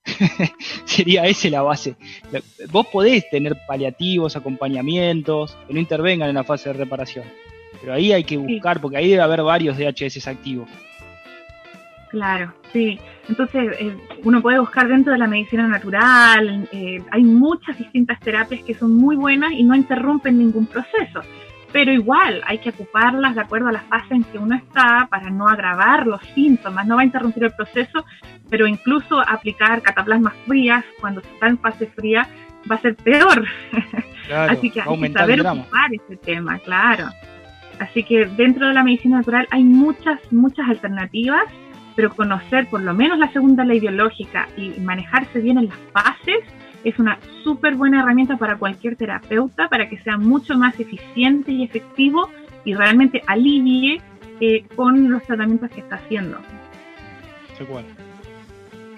Sería 0.84 1.24
esa 1.24 1.48
la 1.48 1.62
base. 1.62 1.96
Vos 2.70 2.86
podés 2.88 3.28
tener 3.30 3.56
paliativos, 3.66 4.36
acompañamientos, 4.36 5.56
que 5.66 5.72
no 5.72 5.80
intervengan 5.80 6.28
en 6.28 6.34
la 6.34 6.44
fase 6.44 6.70
de 6.70 6.74
reparación. 6.74 7.24
Pero 7.80 7.94
ahí 7.94 8.12
hay 8.12 8.24
que 8.24 8.36
buscar, 8.36 8.80
porque 8.80 8.98
ahí 8.98 9.08
debe 9.08 9.22
haber 9.22 9.42
varios 9.42 9.78
DHS 9.78 10.26
activos. 10.28 10.68
Claro, 12.14 12.54
sí. 12.72 12.96
Entonces, 13.28 13.76
eh, 13.80 13.96
uno 14.22 14.40
puede 14.40 14.60
buscar 14.60 14.86
dentro 14.86 15.12
de 15.12 15.18
la 15.18 15.26
medicina 15.26 15.66
natural, 15.66 16.68
eh, 16.70 17.02
hay 17.10 17.24
muchas 17.24 17.76
distintas 17.76 18.20
terapias 18.20 18.62
que 18.62 18.72
son 18.72 18.94
muy 18.94 19.16
buenas 19.16 19.50
y 19.50 19.64
no 19.64 19.74
interrumpen 19.74 20.38
ningún 20.38 20.66
proceso 20.66 21.22
pero 21.72 21.90
igual 21.90 22.40
hay 22.46 22.58
que 22.58 22.70
ocuparlas 22.70 23.34
de 23.34 23.40
acuerdo 23.40 23.66
a 23.66 23.72
la 23.72 23.80
fase 23.80 24.14
en 24.14 24.22
que 24.22 24.38
uno 24.38 24.54
está 24.54 25.08
para 25.10 25.28
no 25.28 25.48
agravar 25.48 26.06
los 26.06 26.22
síntomas, 26.32 26.86
no 26.86 26.94
va 26.94 27.02
a 27.02 27.04
interrumpir 27.04 27.42
el 27.42 27.50
proceso, 27.50 28.04
pero 28.48 28.68
incluso 28.68 29.18
aplicar 29.18 29.82
cataplasmas 29.82 30.34
frías 30.46 30.84
cuando 31.00 31.20
se 31.20 31.28
está 31.32 31.48
en 31.48 31.58
fase 31.58 31.88
fría 31.88 32.28
va 32.70 32.76
a 32.76 32.80
ser 32.80 32.94
peor. 32.94 33.44
Así 34.32 34.70
que 34.70 34.82
hay 34.82 35.00
que 35.00 35.12
saber 35.12 35.44
ocupar 35.44 35.92
ese 35.92 36.16
tema, 36.16 36.60
claro. 36.60 37.08
Así 37.80 38.04
que 38.04 38.26
dentro 38.26 38.68
de 38.68 38.74
la 38.74 38.84
medicina 38.84 39.16
natural 39.16 39.48
hay 39.50 39.64
muchas, 39.64 40.20
muchas 40.32 40.68
alternativas, 40.68 41.42
pero 41.96 42.14
conocer 42.14 42.68
por 42.68 42.82
lo 42.82 42.94
menos 42.94 43.18
la 43.18 43.32
segunda 43.32 43.64
ley 43.64 43.80
biológica 43.80 44.48
y 44.56 44.80
manejarse 44.80 45.40
bien 45.40 45.58
en 45.58 45.68
las 45.68 45.78
fases 45.92 46.40
es 46.84 46.98
una 46.98 47.18
súper 47.42 47.74
buena 47.76 48.00
herramienta 48.00 48.36
para 48.36 48.56
cualquier 48.56 48.96
terapeuta 48.96 49.68
para 49.68 49.88
que 49.88 49.98
sea 49.98 50.18
mucho 50.18 50.56
más 50.56 50.78
eficiente 50.78 51.50
y 51.52 51.64
efectivo 51.64 52.28
y 52.64 52.74
realmente 52.74 53.22
alivie 53.26 54.00
eh, 54.40 54.64
con 54.74 55.10
los 55.10 55.22
tratamientos 55.22 55.70
que 55.70 55.80
está 55.80 55.96
haciendo. 55.96 56.38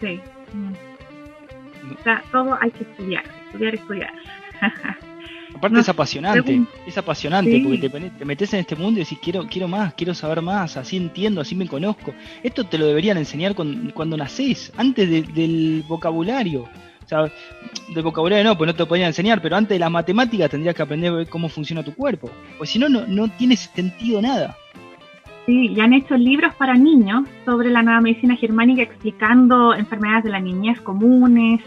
Sí. 0.01 0.21
Mm. 0.53 1.93
O 1.93 2.03
sea, 2.03 2.23
todo 2.33 2.59
hay 2.61 2.71
que 2.71 2.85
estudiar, 2.85 3.25
estudiar, 3.47 3.75
estudiar. 3.75 4.13
Aparte 5.55 5.81
es 5.81 5.89
apasionante, 5.89 6.63
es 6.87 6.99
apasionante 6.99 7.61
porque 7.63 7.89
te, 7.89 8.25
metes 8.25 8.53
en 8.55 8.61
este 8.61 8.77
mundo 8.77 9.01
y 9.01 9.05
decís 9.05 9.19
quiero, 9.23 9.47
quiero 9.47 9.69
más, 9.69 9.95
quiero 9.95 10.15
saber 10.15 10.43
más, 10.43 10.77
así 10.77 10.97
entiendo, 10.97 11.41
así 11.41 11.55
me 11.55 11.67
conozco. 11.67 12.15
Esto 12.43 12.65
te 12.65 12.79
lo 12.79 12.87
deberían 12.87 13.17
enseñar 13.17 13.55
cuando 13.55 14.17
nacés, 14.17 14.73
antes 14.77 15.09
del 15.09 15.85
vocabulario. 15.89 16.63
O 16.63 17.09
sea, 17.09 17.31
de 17.95 18.03
vocabulario 18.03 18.45
no, 18.45 18.59
pues 18.59 18.67
no 18.67 18.75
te 18.75 18.81
lo 18.81 18.89
podían 18.89 19.07
enseñar, 19.07 19.41
pero 19.41 19.57
antes 19.57 19.77
de 19.77 19.79
la 19.79 19.89
matemática 19.89 20.49
tendrías 20.49 20.75
que 20.75 20.83
aprender 20.83 21.29
cómo 21.29 21.49
funciona 21.49 21.85
tu 21.85 21.95
cuerpo. 21.95 22.29
Pues 22.59 22.71
si 22.71 22.79
no, 22.81 22.89
no 22.89 23.29
tiene 23.29 23.57
sentido 23.57 24.21
nada. 24.21 24.57
Sí, 25.47 25.69
y 25.69 25.81
han 25.81 25.93
hecho 25.93 26.17
libros 26.17 26.53
para 26.57 26.75
niños 26.75 27.29
sobre 27.45 27.71
la 27.71 27.81
nueva 27.81 28.01
medicina 28.01 28.35
germánica 28.35 28.83
explicando 28.83 29.73
enfermedades 29.75 30.25
de 30.25 30.31
la 30.31 30.41
niñez 30.41 30.81
comunes 30.81 31.61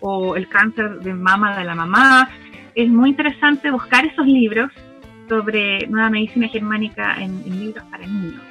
o 0.00 0.36
el 0.36 0.46
cáncer 0.48 1.00
de 1.00 1.14
mama 1.14 1.56
de 1.58 1.64
la 1.64 1.74
mamá. 1.74 2.28
Es 2.74 2.88
muy 2.88 3.10
interesante 3.10 3.70
buscar 3.70 4.04
esos 4.04 4.26
libros 4.26 4.70
sobre 5.28 5.86
nueva 5.86 6.10
medicina 6.10 6.48
germánica 6.48 7.16
en 7.22 7.42
libros 7.60 7.84
para 7.90 8.06
niños. 8.06 8.42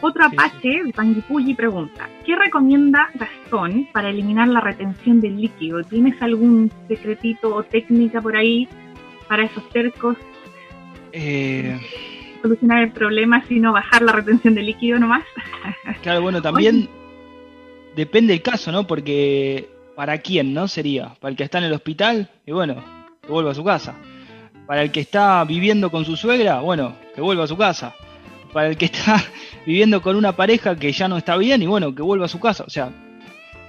Otro 0.00 0.24
apache, 0.24 0.78
el 0.78 0.92
Panguipulli, 0.92 1.54
pregunta, 1.54 2.08
¿qué 2.24 2.36
recomienda 2.36 3.08
Gastón 3.14 3.88
para 3.92 4.10
eliminar 4.10 4.48
la 4.48 4.60
retención 4.60 5.20
del 5.20 5.40
líquido? 5.40 5.82
¿Tienes 5.84 6.20
algún 6.20 6.70
secretito 6.86 7.54
o 7.54 7.62
técnica 7.62 8.20
por 8.20 8.36
ahí 8.36 8.68
para 9.26 9.44
esos 9.44 9.64
cercos? 9.72 10.16
Eh... 11.12 11.78
Solucionar 12.42 12.82
el 12.82 12.92
problema, 12.92 13.42
sino 13.48 13.72
bajar 13.72 14.02
la 14.02 14.12
retención 14.12 14.54
del 14.54 14.66
líquido 14.66 14.98
nomás. 14.98 15.24
claro, 16.02 16.20
bueno, 16.20 16.42
también 16.42 16.88
depende 17.96 18.34
del 18.34 18.42
caso, 18.42 18.70
¿no? 18.70 18.86
Porque 18.86 19.68
¿para 19.96 20.18
quién, 20.18 20.52
no? 20.52 20.68
Sería, 20.68 21.14
para 21.20 21.30
el 21.30 21.36
que 21.36 21.44
está 21.44 21.58
en 21.58 21.64
el 21.64 21.72
hospital, 21.72 22.28
y 22.44 22.52
bueno, 22.52 22.84
que 23.26 23.32
vuelva 23.32 23.50
a 23.50 23.54
su 23.54 23.64
casa. 23.64 23.94
Para 24.66 24.82
el 24.82 24.90
que 24.90 25.00
está 25.00 25.44
viviendo 25.44 25.90
con 25.90 26.04
su 26.04 26.16
suegra, 26.16 26.60
bueno, 26.60 26.94
que 27.14 27.20
vuelva 27.20 27.44
a 27.44 27.48
su 27.48 27.56
casa 27.56 27.94
para 28.56 28.70
el 28.70 28.78
que 28.78 28.86
está 28.86 29.22
viviendo 29.66 30.00
con 30.00 30.16
una 30.16 30.34
pareja 30.34 30.76
que 30.76 30.90
ya 30.90 31.08
no 31.08 31.18
está 31.18 31.36
bien 31.36 31.60
y 31.60 31.66
bueno, 31.66 31.94
que 31.94 32.00
vuelva 32.00 32.24
a 32.24 32.28
su 32.28 32.40
casa. 32.40 32.64
O 32.66 32.70
sea, 32.70 32.90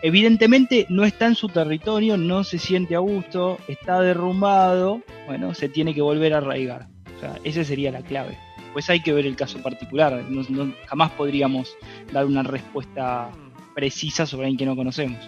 evidentemente 0.02 0.86
no 0.88 1.04
está 1.04 1.26
en 1.26 1.36
su 1.36 1.50
territorio, 1.50 2.16
no 2.16 2.46
se 2.46 2.58
siente 2.58 2.96
a 2.96 3.00
gusto, 3.00 3.58
está 3.68 4.00
derrumbado, 4.00 5.02
bueno, 5.26 5.54
se 5.54 5.68
tiene 5.68 5.94
que 5.94 6.02
volver 6.02 6.34
a 6.34 6.38
arraigar. 6.38 6.88
O 7.18 7.20
sea, 7.20 7.36
esa 7.44 7.66
sería 7.66 7.92
la 7.92 8.02
clave. 8.02 8.38
Pues 8.72 8.90
hay 8.90 9.02
que 9.02 9.12
ver 9.12 9.26
el 9.26 9.36
caso 9.36 9.62
particular, 9.62 10.24
jamás 10.86 11.12
podríamos 11.12 11.76
dar 12.14 12.26
una 12.26 12.44
respuesta 12.44 13.30
precisa 13.76 14.26
sobre 14.26 14.46
alguien 14.46 14.58
que 14.58 14.66
no 14.68 14.78
conocemos. 14.78 15.20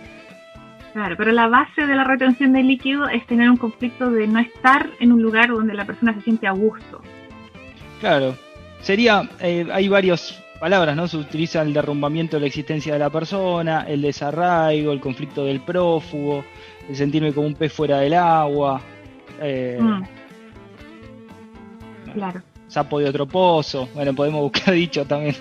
Claro, 0.93 1.15
pero 1.17 1.31
la 1.31 1.47
base 1.47 1.85
de 1.85 1.95
la 1.95 2.03
retención 2.03 2.53
de 2.53 2.63
líquido 2.63 3.07
es 3.07 3.25
tener 3.27 3.49
un 3.49 3.57
conflicto 3.57 4.09
de 4.09 4.27
no 4.27 4.39
estar 4.39 4.89
en 4.99 5.11
un 5.11 5.21
lugar 5.21 5.49
donde 5.49 5.73
la 5.73 5.85
persona 5.85 6.13
se 6.15 6.21
siente 6.21 6.47
a 6.47 6.51
gusto. 6.51 7.01
Claro, 7.99 8.35
sería, 8.81 9.29
eh, 9.39 9.67
hay 9.71 9.87
varias 9.87 10.43
palabras, 10.59 10.95
¿no? 10.95 11.07
Se 11.07 11.17
utiliza 11.17 11.61
el 11.61 11.73
derrumbamiento 11.73 12.37
de 12.37 12.41
la 12.41 12.47
existencia 12.47 12.93
de 12.93 12.99
la 12.99 13.09
persona, 13.09 13.85
el 13.87 14.01
desarraigo, 14.01 14.91
el 14.91 14.99
conflicto 14.99 15.45
del 15.45 15.61
prófugo, 15.61 16.43
el 16.87 16.95
sentirme 16.95 17.33
como 17.33 17.47
un 17.47 17.55
pez 17.55 17.71
fuera 17.71 17.99
del 17.99 18.13
agua. 18.15 18.81
Eh, 19.41 19.77
mm. 19.79 20.03
Claro. 22.13 22.41
Sapo 22.67 22.99
de 22.99 23.09
otro 23.09 23.27
pozo. 23.27 23.87
Bueno, 23.93 24.13
podemos 24.13 24.41
buscar 24.41 24.73
dicho 24.75 25.05
también. 25.05 25.35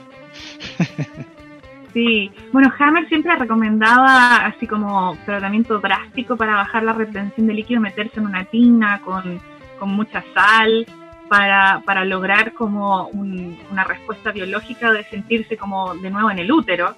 Sí, 1.92 2.30
bueno, 2.52 2.73
Hammer 2.78 3.09
siempre 3.09 3.35
recomendaba 3.37 4.37
así 4.47 4.66
como 4.66 5.16
tratamiento 5.25 5.78
drástico 5.78 6.37
para 6.37 6.54
bajar 6.54 6.83
la 6.83 6.92
retención 6.92 7.47
de 7.47 7.54
líquido, 7.54 7.80
meterse 7.80 8.21
en 8.21 8.26
una 8.26 8.45
tina 8.45 9.00
con, 9.02 9.40
con 9.78 9.90
mucha 9.90 10.23
sal, 10.35 10.87
para, 11.28 11.83
para 11.85 12.04
lograr 12.04 12.52
como 12.54 13.09
una 13.09 13.85
respuesta 13.85 14.33
biológica 14.33 14.92
de 14.92 15.04
sentirse 15.04 15.57
como 15.57 15.95
de 15.95 16.11
nuevo 16.11 16.30
en 16.30 16.38
el 16.38 16.50
útero, 16.50 16.97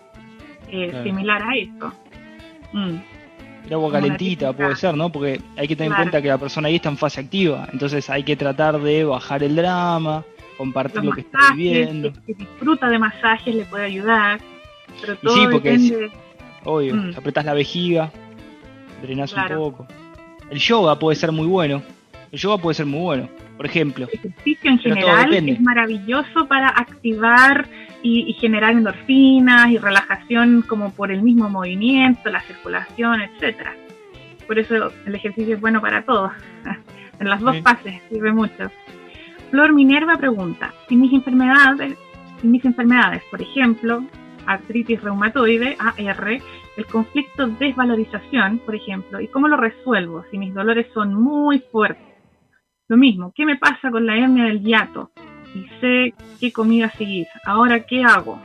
eh, 0.68 1.00
similar 1.02 1.42
a 1.42 1.56
esto. 1.56 1.92
Mm. 2.72 2.96
El 3.66 3.74
agua 3.74 3.92
calentita 3.92 4.52
puede 4.52 4.74
ser, 4.74 4.96
¿no? 4.96 5.10
Porque 5.10 5.40
hay 5.56 5.68
que 5.68 5.76
tener 5.76 5.92
en 5.92 5.96
cuenta 5.96 6.22
que 6.22 6.28
la 6.28 6.38
persona 6.38 6.68
ahí 6.68 6.76
está 6.76 6.88
en 6.88 6.96
fase 6.96 7.20
activa, 7.20 7.68
entonces 7.72 8.08
hay 8.08 8.24
que 8.24 8.34
tratar 8.34 8.80
de 8.80 9.04
bajar 9.04 9.42
el 9.42 9.54
drama, 9.54 10.24
compartir 10.56 10.96
Los 10.96 11.04
lo 11.06 11.12
que 11.12 11.20
está 11.20 11.52
viviendo. 11.54 12.12
que 12.26 12.34
disfruta 12.34 12.88
de 12.88 12.98
masajes 12.98 13.54
le 13.54 13.64
puede 13.64 13.84
ayudar, 13.84 14.40
pero 15.00 15.14
Y 15.14 15.16
todo 15.26 15.34
sí, 15.34 15.46
porque 15.50 15.74
es- 15.74 15.90
depende. 15.90 16.12
Obvio, 16.64 16.94
Mm. 16.94 17.12
apretás 17.16 17.44
la 17.44 17.54
vejiga, 17.54 18.10
drenás 19.02 19.32
Claro. 19.32 19.62
un 19.64 19.72
poco. 19.72 19.86
El 20.50 20.58
yoga 20.58 20.98
puede 20.98 21.16
ser 21.16 21.32
muy 21.32 21.46
bueno. 21.46 21.82
El 22.32 22.38
yoga 22.38 22.58
puede 22.58 22.74
ser 22.74 22.86
muy 22.86 23.00
bueno. 23.00 23.28
Por 23.56 23.66
ejemplo, 23.66 24.06
El 24.12 24.18
ejercicio 24.18 24.70
en 24.70 24.78
general 24.78 25.34
es 25.34 25.60
maravilloso 25.60 26.46
para 26.48 26.68
activar 26.68 27.66
y, 28.02 28.24
y 28.30 28.32
generar 28.34 28.72
endorfinas 28.72 29.70
y 29.70 29.76
relajación 29.78 30.62
como 30.66 30.92
por 30.92 31.10
el 31.12 31.22
mismo 31.22 31.48
movimiento, 31.50 32.30
la 32.30 32.40
circulación, 32.40 33.20
etcétera. 33.22 33.74
Por 34.46 34.58
eso 34.58 34.90
el 35.06 35.14
ejercicio 35.14 35.54
es 35.54 35.60
bueno 35.60 35.80
para 35.80 36.02
todos. 36.04 36.32
En 37.20 37.28
las 37.28 37.40
dos 37.42 37.54
Sí. 37.56 37.60
fases 37.62 38.00
sirve 38.08 38.32
mucho. 38.32 38.70
Flor 39.50 39.74
Minerva 39.74 40.16
pregunta, 40.16 40.72
si 40.88 40.96
mis 40.96 41.12
enfermedades, 41.12 41.94
si 42.40 42.46
mis 42.48 42.64
enfermedades, 42.64 43.22
por 43.30 43.42
ejemplo, 43.42 44.02
artritis 44.46 45.00
reumatoide, 45.02 45.76
AR, 45.78 46.40
el 46.76 46.86
conflicto 46.86 47.46
desvalorización, 47.46 48.58
por 48.58 48.74
ejemplo, 48.74 49.20
¿y 49.20 49.28
cómo 49.28 49.48
lo 49.48 49.56
resuelvo 49.56 50.24
si 50.30 50.38
mis 50.38 50.54
dolores 50.54 50.86
son 50.94 51.14
muy 51.14 51.60
fuertes? 51.72 52.06
Lo 52.88 52.96
mismo, 52.96 53.32
¿qué 53.36 53.44
me 53.44 53.56
pasa 53.56 53.90
con 53.90 54.06
la 54.06 54.16
hernia 54.16 54.44
del 54.44 54.62
hiato? 54.62 55.10
Y 55.54 55.66
sé 55.80 56.14
qué 56.38 56.52
comida 56.52 56.90
seguir. 56.90 57.26
Ahora, 57.44 57.84
¿qué 57.84 58.02
hago? 58.02 58.40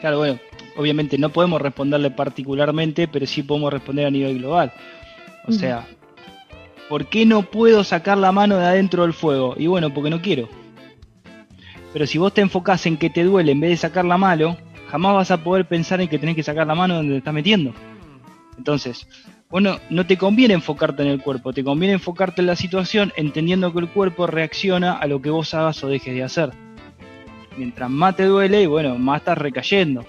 claro, 0.00 0.18
bueno, 0.18 0.38
obviamente 0.76 1.18
no 1.18 1.30
podemos 1.30 1.60
responderle 1.60 2.10
particularmente, 2.10 3.08
pero 3.08 3.26
sí 3.26 3.42
podemos 3.42 3.72
responder 3.72 4.06
a 4.06 4.10
nivel 4.10 4.38
global. 4.38 4.72
O 5.46 5.52
sea, 5.52 5.86
¿por 6.88 7.06
qué 7.06 7.26
no 7.26 7.42
puedo 7.42 7.84
sacar 7.84 8.18
la 8.18 8.32
mano 8.32 8.58
de 8.58 8.66
adentro 8.66 9.02
del 9.02 9.12
fuego? 9.12 9.54
Y 9.56 9.66
bueno, 9.66 9.92
porque 9.92 10.10
no 10.10 10.20
quiero. 10.20 10.48
Pero 11.92 12.06
si 12.06 12.18
vos 12.18 12.34
te 12.34 12.40
enfocás 12.40 12.86
en 12.86 12.96
que 12.96 13.10
te 13.10 13.24
duele 13.24 13.52
en 13.52 13.60
vez 13.60 13.70
de 13.70 13.76
sacar 13.76 14.04
la 14.04 14.18
mano, 14.18 14.56
jamás 14.90 15.14
vas 15.14 15.30
a 15.30 15.42
poder 15.42 15.66
pensar 15.66 16.00
en 16.00 16.08
que 16.08 16.18
tenés 16.18 16.36
que 16.36 16.42
sacar 16.42 16.66
la 16.66 16.74
mano 16.74 16.94
donde 16.94 17.12
te 17.12 17.18
estás 17.18 17.34
metiendo. 17.34 17.72
Entonces, 18.56 19.06
bueno, 19.50 19.78
no 19.88 20.06
te 20.06 20.18
conviene 20.18 20.54
enfocarte 20.54 21.02
en 21.02 21.08
el 21.08 21.22
cuerpo, 21.22 21.52
te 21.52 21.64
conviene 21.64 21.94
enfocarte 21.94 22.42
en 22.42 22.48
la 22.48 22.56
situación 22.56 23.12
entendiendo 23.16 23.72
que 23.72 23.78
el 23.78 23.88
cuerpo 23.88 24.26
reacciona 24.26 24.92
a 24.92 25.06
lo 25.06 25.22
que 25.22 25.30
vos 25.30 25.54
hagas 25.54 25.82
o 25.84 25.88
dejes 25.88 26.14
de 26.14 26.22
hacer. 26.22 26.50
Mientras 27.56 27.88
más 27.88 28.16
te 28.16 28.24
duele, 28.24 28.66
bueno, 28.66 28.98
más 28.98 29.20
estás 29.20 29.38
recayendo. 29.38 30.04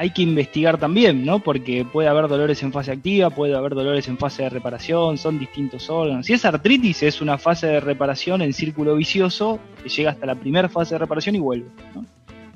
Hay 0.00 0.08
que 0.08 0.22
investigar 0.22 0.78
también, 0.78 1.26
¿no? 1.26 1.40
Porque 1.40 1.84
puede 1.84 2.08
haber 2.08 2.26
dolores 2.26 2.62
en 2.62 2.72
fase 2.72 2.90
activa, 2.90 3.28
puede 3.28 3.54
haber 3.54 3.74
dolores 3.74 4.08
en 4.08 4.16
fase 4.16 4.44
de 4.44 4.48
reparación, 4.48 5.18
son 5.18 5.38
distintos 5.38 5.90
órganos. 5.90 6.24
Si 6.24 6.32
es 6.32 6.42
artritis, 6.46 7.02
es 7.02 7.20
una 7.20 7.36
fase 7.36 7.66
de 7.66 7.80
reparación 7.80 8.40
en 8.40 8.54
círculo 8.54 8.94
vicioso 8.94 9.60
que 9.82 9.90
llega 9.90 10.12
hasta 10.12 10.24
la 10.24 10.36
primera 10.36 10.70
fase 10.70 10.94
de 10.94 11.00
reparación 11.00 11.36
y 11.36 11.40
vuelve, 11.40 11.66
¿no? 11.94 12.06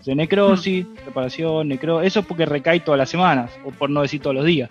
De 0.03 0.15
necrosis, 0.15 0.87
reparación, 1.05 1.69
necro, 1.69 2.01
eso 2.01 2.21
es 2.21 2.27
porque 2.27 2.47
recae 2.47 2.81
todas 2.81 2.97
las 2.97 3.11
semanas, 3.11 3.51
o 3.63 3.71
por 3.73 3.91
no 3.91 4.01
decir 4.01 4.23
todos 4.23 4.37
los 4.37 4.47
días. 4.47 4.71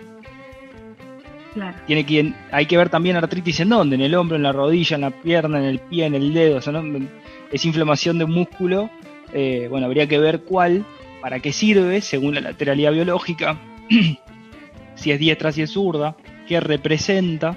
Claro. 1.54 1.78
Tiene 1.86 2.08
que, 2.08 2.34
hay 2.52 2.66
que 2.66 2.76
ver 2.76 2.90
también 2.90 3.18
artritis 3.18 3.60
en 3.60 3.70
dónde, 3.70 3.98
en 3.98 4.02
el 4.02 4.16
hombro, 4.16 4.36
en 4.36 4.42
la 4.42 4.52
rodilla, 4.52 4.96
en 4.96 5.02
la 5.02 5.12
pierna, 5.12 5.60
en 5.60 5.66
el 5.66 5.78
pie, 5.78 6.08
en 6.08 6.16
el 6.16 6.34
dedo, 6.34 6.58
o 6.58 6.62
sea, 6.62 6.74
¿no? 6.74 7.08
es 7.52 7.66
inflamación 7.66 8.18
de 8.18 8.24
un 8.24 8.32
músculo, 8.32 8.90
eh, 9.32 9.68
bueno, 9.70 9.86
habría 9.86 10.08
que 10.08 10.18
ver 10.18 10.42
cuál, 10.42 10.84
para 11.24 11.40
qué 11.40 11.54
sirve, 11.54 12.02
según 12.02 12.36
la 12.36 12.42
lateralidad 12.42 12.92
biológica, 12.92 13.58
si 14.96 15.10
es 15.10 15.18
diestra, 15.18 15.54
si 15.54 15.62
es 15.62 15.72
zurda, 15.72 16.18
qué 16.50 16.60
representa, 16.60 17.56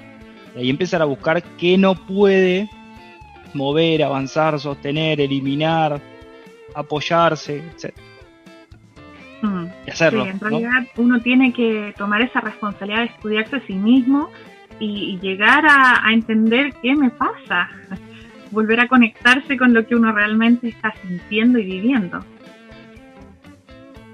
y 0.55 0.59
ahí 0.59 0.69
empezar 0.69 1.01
a 1.01 1.05
buscar 1.05 1.43
qué 1.57 1.77
no 1.77 1.93
puede 1.93 2.69
mover, 3.53 4.03
avanzar, 4.03 4.57
sostener, 4.57 5.19
eliminar, 5.19 5.99
apoyarse, 6.73 7.57
etc. 7.57 7.93
Mm. 9.41 9.65
Y 9.85 9.91
hacerlo. 9.91 10.23
Sí, 10.23 10.29
en 10.29 10.37
¿no? 10.39 10.47
realidad 10.47 10.87
uno 10.95 11.19
tiene 11.19 11.51
que 11.51 11.93
tomar 11.97 12.21
esa 12.21 12.39
responsabilidad 12.39 12.99
de 12.99 13.07
estudiarse 13.07 13.57
a 13.57 13.67
sí 13.67 13.73
mismo 13.73 14.29
y, 14.79 15.11
y 15.11 15.19
llegar 15.19 15.65
a, 15.65 16.07
a 16.07 16.13
entender 16.13 16.73
qué 16.81 16.95
me 16.95 17.09
pasa. 17.09 17.69
Volver 18.51 18.79
a 18.79 18.87
conectarse 18.87 19.57
con 19.57 19.73
lo 19.73 19.85
que 19.85 19.93
uno 19.93 20.13
realmente 20.13 20.69
está 20.69 20.93
sintiendo 21.01 21.59
y 21.59 21.65
viviendo. 21.65 22.23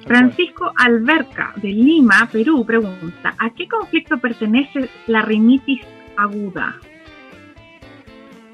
Francisco 0.05 0.71
Alberca, 0.77 1.53
de 1.57 1.69
Lima, 1.69 2.27
Perú, 2.31 2.65
pregunta, 2.65 3.35
¿a 3.39 3.53
qué 3.53 3.67
conflicto 3.67 4.17
pertenece 4.17 4.89
la 5.07 5.21
rinitis 5.21 5.81
aguda? 6.17 6.79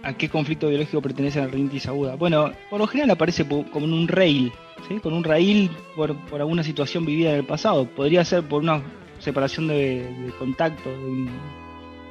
¿A 0.03 0.13
qué 0.13 0.29
conflicto 0.29 0.69
biológico 0.69 1.01
pertenece 1.01 1.39
la 1.39 1.47
rinitis 1.47 1.87
aguda? 1.87 2.15
Bueno, 2.15 2.51
por 2.69 2.79
lo 2.79 2.87
general 2.87 3.11
aparece 3.11 3.45
como 3.47 3.85
en 3.85 3.93
un 3.93 4.07
rail, 4.07 4.51
¿sí? 4.87 4.99
con 4.99 5.13
un 5.13 5.23
rail 5.23 5.69
por, 5.95 6.15
por 6.27 6.39
alguna 6.39 6.63
situación 6.63 7.05
vivida 7.05 7.31
en 7.31 7.37
el 7.39 7.45
pasado. 7.45 7.85
Podría 7.85 8.23
ser 8.23 8.43
por 8.43 8.61
una 8.61 8.81
separación 9.19 9.67
de, 9.67 10.03
de 10.25 10.31
contacto. 10.37 10.89
de 10.89 10.97
un- 11.05 11.29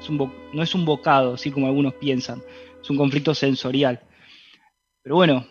es 0.00 0.08
un 0.08 0.18
bo- 0.18 0.32
no 0.52 0.62
es 0.62 0.74
un 0.76 0.84
bocado, 0.84 1.34
así 1.34 1.50
como 1.50 1.66
algunos 1.66 1.94
piensan. 1.94 2.40
Es 2.80 2.88
un 2.90 2.96
conflicto 2.96 3.34
sensorial. 3.34 4.00
Pero 5.02 5.16
bueno, 5.16 5.46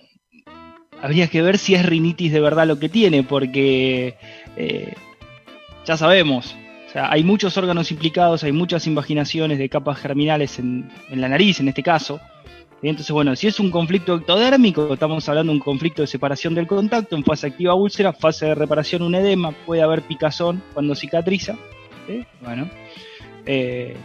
habría 1.01 1.27
que 1.27 1.41
ver 1.41 1.57
si 1.57 1.75
es 1.75 1.85
rinitis 1.85 2.31
de 2.31 2.39
verdad 2.39 2.67
lo 2.67 2.79
que 2.79 2.89
tiene, 2.89 3.23
porque 3.23 4.15
eh, 4.55 4.93
ya 5.85 5.97
sabemos, 5.97 6.55
o 6.87 6.91
sea, 6.91 7.11
hay 7.11 7.23
muchos 7.23 7.57
órganos 7.57 7.91
implicados, 7.91 8.43
hay 8.43 8.51
muchas 8.51 8.87
invaginaciones 8.87 9.59
de 9.59 9.69
capas 9.69 9.99
germinales 9.99 10.59
en, 10.59 10.89
en 11.09 11.21
la 11.21 11.29
nariz, 11.29 11.59
en 11.59 11.67
este 11.67 11.83
caso. 11.83 12.19
Entonces, 12.81 13.11
bueno, 13.11 13.35
si 13.35 13.47
es 13.47 13.59
un 13.59 13.71
conflicto 13.71 14.15
ectodérmico, 14.15 14.93
estamos 14.93 15.27
hablando 15.27 15.51
de 15.51 15.57
un 15.57 15.63
conflicto 15.63 16.03
de 16.03 16.07
separación 16.07 16.53
del 16.53 16.67
contacto, 16.67 17.15
en 17.15 17.23
fase 17.23 17.47
activa 17.47 17.73
úlcera, 17.73 18.13
fase 18.13 18.47
de 18.47 18.55
reparación 18.55 19.01
un 19.01 19.15
edema, 19.15 19.51
puede 19.65 19.81
haber 19.81 20.03
picazón 20.03 20.61
cuando 20.73 20.93
cicatriza. 20.93 21.55
Bueno, 22.41 22.69
eh, 23.45 23.97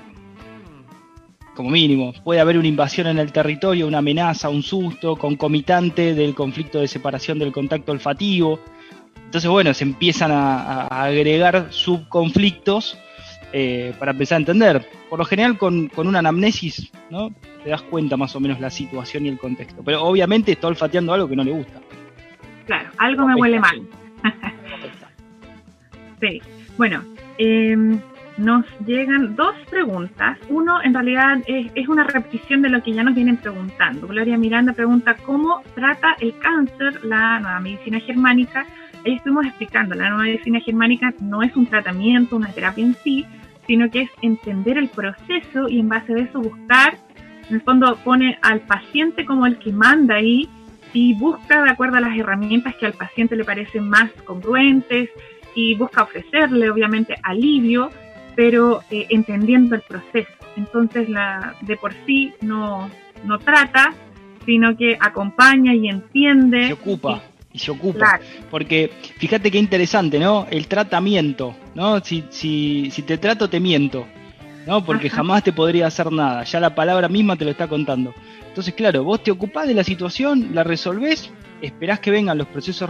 como 1.54 1.70
mínimo, 1.70 2.12
puede 2.24 2.40
haber 2.40 2.58
una 2.58 2.68
invasión 2.68 3.06
en 3.06 3.18
el 3.18 3.32
territorio, 3.32 3.86
una 3.86 3.98
amenaza, 3.98 4.48
un 4.48 4.62
susto, 4.62 5.16
concomitante 5.16 6.14
del 6.14 6.34
conflicto 6.34 6.80
de 6.80 6.88
separación 6.88 7.38
del 7.38 7.52
contacto 7.52 7.92
olfativo. 7.92 8.58
Entonces, 9.24 9.50
bueno, 9.50 9.72
se 9.74 9.84
empiezan 9.84 10.30
a, 10.32 10.82
a 10.82 11.04
agregar 11.04 11.68
subconflictos 11.70 12.98
eh, 13.54 13.92
para 13.98 14.12
empezar 14.12 14.36
a 14.36 14.38
entender. 14.38 14.88
Por 15.10 15.18
lo 15.18 15.26
general, 15.26 15.58
con, 15.58 15.88
con 15.88 16.08
una 16.08 16.20
anamnesis, 16.20 16.90
¿no? 17.10 17.30
Te 17.62 17.68
das 17.70 17.82
cuenta 17.82 18.16
más 18.16 18.34
o 18.34 18.40
menos 18.40 18.58
la 18.60 18.70
situación 18.70 19.26
y 19.26 19.28
el 19.28 19.38
contexto. 19.38 19.82
Pero 19.84 20.02
obviamente 20.02 20.52
está 20.52 20.68
olfateando 20.68 21.12
algo 21.12 21.28
que 21.28 21.36
no 21.36 21.44
le 21.44 21.52
gusta. 21.52 21.80
Claro, 22.66 22.90
algo 22.96 23.26
me 23.26 23.34
huele 23.34 23.60
mal. 23.60 23.82
Sí, 26.20 26.40
bueno, 26.78 27.02
eh, 27.36 27.76
nos 28.36 28.64
llegan 28.86 29.36
dos 29.36 29.54
preguntas. 29.70 30.38
Uno, 30.48 30.82
en 30.82 30.94
realidad, 30.94 31.38
es, 31.46 31.88
una 31.88 32.04
repetición 32.04 32.62
de 32.62 32.70
lo 32.70 32.82
que 32.82 32.92
ya 32.92 33.02
nos 33.02 33.14
vienen 33.14 33.36
preguntando. 33.36 34.06
Gloria 34.06 34.38
Miranda 34.38 34.72
pregunta 34.72 35.16
cómo 35.24 35.62
trata 35.74 36.16
el 36.20 36.36
cáncer 36.38 37.04
la 37.04 37.40
nueva 37.40 37.60
medicina 37.60 38.00
germánica. 38.00 38.66
Ahí 39.04 39.16
estuvimos 39.16 39.46
explicando, 39.46 39.94
la 39.94 40.08
nueva 40.08 40.24
medicina 40.24 40.60
germánica 40.60 41.12
no 41.20 41.42
es 41.42 41.54
un 41.56 41.66
tratamiento, 41.66 42.36
una 42.36 42.52
terapia 42.52 42.84
en 42.84 42.94
sí, 43.02 43.26
sino 43.66 43.90
que 43.90 44.02
es 44.02 44.10
entender 44.22 44.78
el 44.78 44.88
proceso 44.88 45.68
y 45.68 45.80
en 45.80 45.88
base 45.88 46.14
a 46.14 46.18
eso 46.18 46.40
buscar, 46.40 46.96
en 47.48 47.56
el 47.56 47.62
fondo 47.62 47.96
pone 48.04 48.38
al 48.42 48.60
paciente 48.60 49.24
como 49.24 49.46
el 49.46 49.58
que 49.58 49.72
manda 49.72 50.14
ahí 50.14 50.48
y 50.92 51.14
busca 51.14 51.62
de 51.62 51.70
acuerdo 51.70 51.96
a 51.96 52.00
las 52.00 52.16
herramientas 52.16 52.74
que 52.76 52.86
al 52.86 52.92
paciente 52.92 53.36
le 53.36 53.44
parecen 53.44 53.88
más 53.88 54.10
congruentes 54.24 55.10
y 55.54 55.74
busca 55.74 56.02
ofrecerle 56.02 56.70
obviamente 56.70 57.14
alivio, 57.22 57.90
pero 58.34 58.82
eh, 58.90 59.06
entendiendo 59.10 59.74
el 59.74 59.82
proceso. 59.82 60.30
Entonces 60.56 61.08
la 61.08 61.54
de 61.62 61.76
por 61.76 61.92
sí 62.06 62.32
no, 62.40 62.90
no 63.24 63.38
trata, 63.38 63.94
sino 64.44 64.76
que 64.76 64.96
acompaña 65.00 65.74
y 65.74 65.88
entiende. 65.88 66.66
Se 66.66 66.72
ocupa. 66.72 67.22
Y 67.52 67.58
se 67.58 67.70
ocupa. 67.70 67.98
Claro, 67.98 68.24
Porque 68.50 68.90
fíjate 69.18 69.50
qué 69.50 69.58
interesante, 69.58 70.18
¿no? 70.18 70.46
El 70.50 70.68
tratamiento, 70.68 71.54
¿no? 71.74 72.00
Si, 72.00 72.24
si, 72.30 72.90
si 72.90 73.02
te 73.02 73.18
trato, 73.18 73.50
te 73.50 73.60
miento, 73.60 74.06
¿no? 74.66 74.82
Porque 74.82 75.08
Ajá. 75.08 75.16
jamás 75.16 75.44
te 75.44 75.52
podría 75.52 75.86
hacer 75.86 76.10
nada. 76.10 76.44
Ya 76.44 76.60
la 76.60 76.74
palabra 76.74 77.08
misma 77.08 77.36
te 77.36 77.44
lo 77.44 77.50
está 77.50 77.68
contando. 77.68 78.14
Entonces, 78.48 78.74
claro, 78.74 79.04
vos 79.04 79.22
te 79.22 79.30
ocupás 79.30 79.68
de 79.68 79.74
la 79.74 79.84
situación, 79.84 80.50
la 80.54 80.64
resolvés, 80.64 81.30
esperás 81.60 82.00
que 82.00 82.10
vengan 82.10 82.38
los 82.38 82.46
procesos 82.48 82.88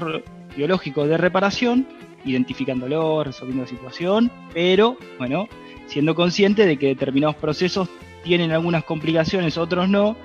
biológicos 0.57 1.09
de 1.09 1.17
reparación, 1.17 1.87
identificándolo, 2.25 3.25
resolviendo 3.25 3.65
la 3.65 3.69
situación, 3.69 4.31
pero, 4.53 4.97
bueno, 5.19 5.49
siendo 5.87 6.15
consciente 6.15 6.67
de 6.67 6.79
que 6.79 6.89
determinados 6.89 7.37
procesos 7.37 7.89
tienen 8.23 8.53
algunas 8.53 8.85
complicaciones, 8.85 9.59
otros 9.59 9.89
no, 9.89 10.17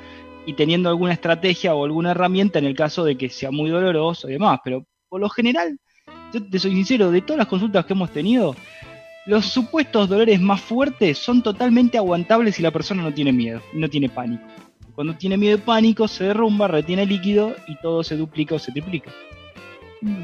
y 0.46 0.54
teniendo 0.54 0.90
alguna 0.90 1.14
estrategia 1.14 1.76
o 1.76 1.84
alguna 1.84 2.12
herramienta 2.12 2.60
en 2.60 2.66
el 2.66 2.76
caso 2.76 3.04
de 3.04 3.18
que 3.18 3.30
sea 3.30 3.52
muy 3.52 3.70
doloroso 3.70 4.30
y 4.30 4.34
demás. 4.34 4.60
Pero 4.64 4.86
por 5.10 5.20
lo 5.20 5.30
general, 5.30 5.78
yo 6.34 6.44
te 6.44 6.60
soy 6.60 6.72
sincero, 6.72 7.12
de 7.12 7.22
todas 7.22 7.38
las 7.38 7.48
consultas 7.48 7.86
que 7.86 7.94
hemos 7.94 8.12
tenido, 8.12 8.56
los 9.26 9.46
supuestos 9.46 10.08
dolores 10.08 10.40
más 10.40 10.62
fuertes 10.62 11.18
son 11.18 11.44
totalmente 11.44 11.98
aguantables 11.98 12.56
si 12.56 12.62
la 12.62 12.72
persona 12.72 13.04
no 13.04 13.14
tiene 13.14 13.34
miedo, 13.34 13.62
no 13.74 13.90
tiene 13.90 14.08
pánico. 14.08 14.44
Cuando 14.96 15.16
tiene 15.16 15.38
miedo 15.38 15.58
y 15.58 15.62
pánico, 15.62 16.08
se 16.08 16.24
derrumba, 16.24 16.68
retiene 16.68 17.06
líquido 17.06 17.54
y 17.68 17.76
todo 17.82 18.04
se 18.04 18.16
duplica 18.16 18.56
o 18.56 18.60
se 18.60 18.72
triplica. 18.72 19.12
Mm, 20.02 20.24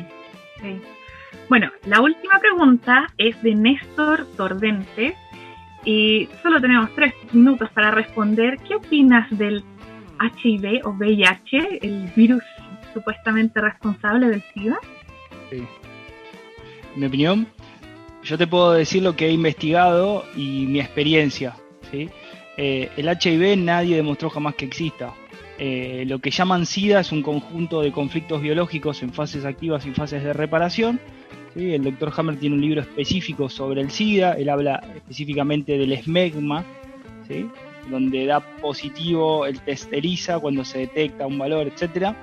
bueno, 1.50 1.72
la 1.86 2.02
última 2.02 2.40
pregunta 2.40 3.08
es 3.18 3.42
de 3.44 3.56
Néstor 3.56 4.26
Tordente 4.38 5.16
y 5.86 6.30
solo 6.42 6.62
tenemos 6.62 6.90
tres 6.96 7.14
minutos 7.32 7.70
para 7.72 7.92
responder. 7.92 8.58
¿Qué 8.68 8.76
opinas 8.76 9.30
del 9.38 9.64
HIV 10.20 10.82
o 10.86 10.92
VIH, 10.92 11.80
el 11.82 12.12
virus 12.16 12.44
supuestamente 12.94 13.60
responsable 13.60 14.28
del 14.30 14.44
SIDA? 14.54 14.78
Sí. 15.50 15.64
mi 16.96 17.06
opinión, 17.06 17.48
yo 18.24 18.38
te 18.38 18.48
puedo 18.48 18.72
decir 18.74 19.04
lo 19.04 19.16
que 19.16 19.28
he 19.28 19.32
investigado 19.32 20.26
y 20.36 20.66
mi 20.68 20.80
experiencia. 20.80 21.56
¿sí? 21.92 22.10
Eh, 22.58 22.90
el 22.96 23.08
HIV 23.08 23.58
nadie 23.58 23.96
demostró 23.96 24.30
jamás 24.30 24.56
que 24.56 24.66
exista. 24.66 25.14
Eh, 25.60 26.04
lo 26.08 26.20
que 26.20 26.32
llaman 26.32 26.66
SIDA 26.66 27.00
es 27.00 27.12
un 27.12 27.22
conjunto 27.22 27.82
de 27.82 27.92
conflictos 27.92 28.42
biológicos 28.42 29.04
en 29.04 29.14
fases 29.14 29.46
activas 29.46 29.86
y 29.86 29.92
fases 29.92 30.24
de 30.24 30.34
reparación. 30.34 31.00
El 31.56 31.84
doctor 31.84 32.12
Hammer 32.18 32.38
tiene 32.38 32.56
un 32.56 32.62
libro 32.62 32.82
específico 32.82 33.48
sobre 33.48 33.82
el 33.82 33.92
SIDA, 33.92 34.34
él 34.34 34.50
habla 34.50 34.84
específicamente 34.96 35.78
del 35.78 35.92
esmegma, 35.92 36.66
donde 37.90 38.26
da 38.26 38.40
positivo 38.40 39.46
el 39.46 39.60
test 39.62 39.92
ELISA 39.94 40.40
cuando 40.40 40.66
se 40.66 40.80
detecta 40.80 41.28
un 41.28 41.38
valor, 41.38 41.68
etc. 41.68 42.16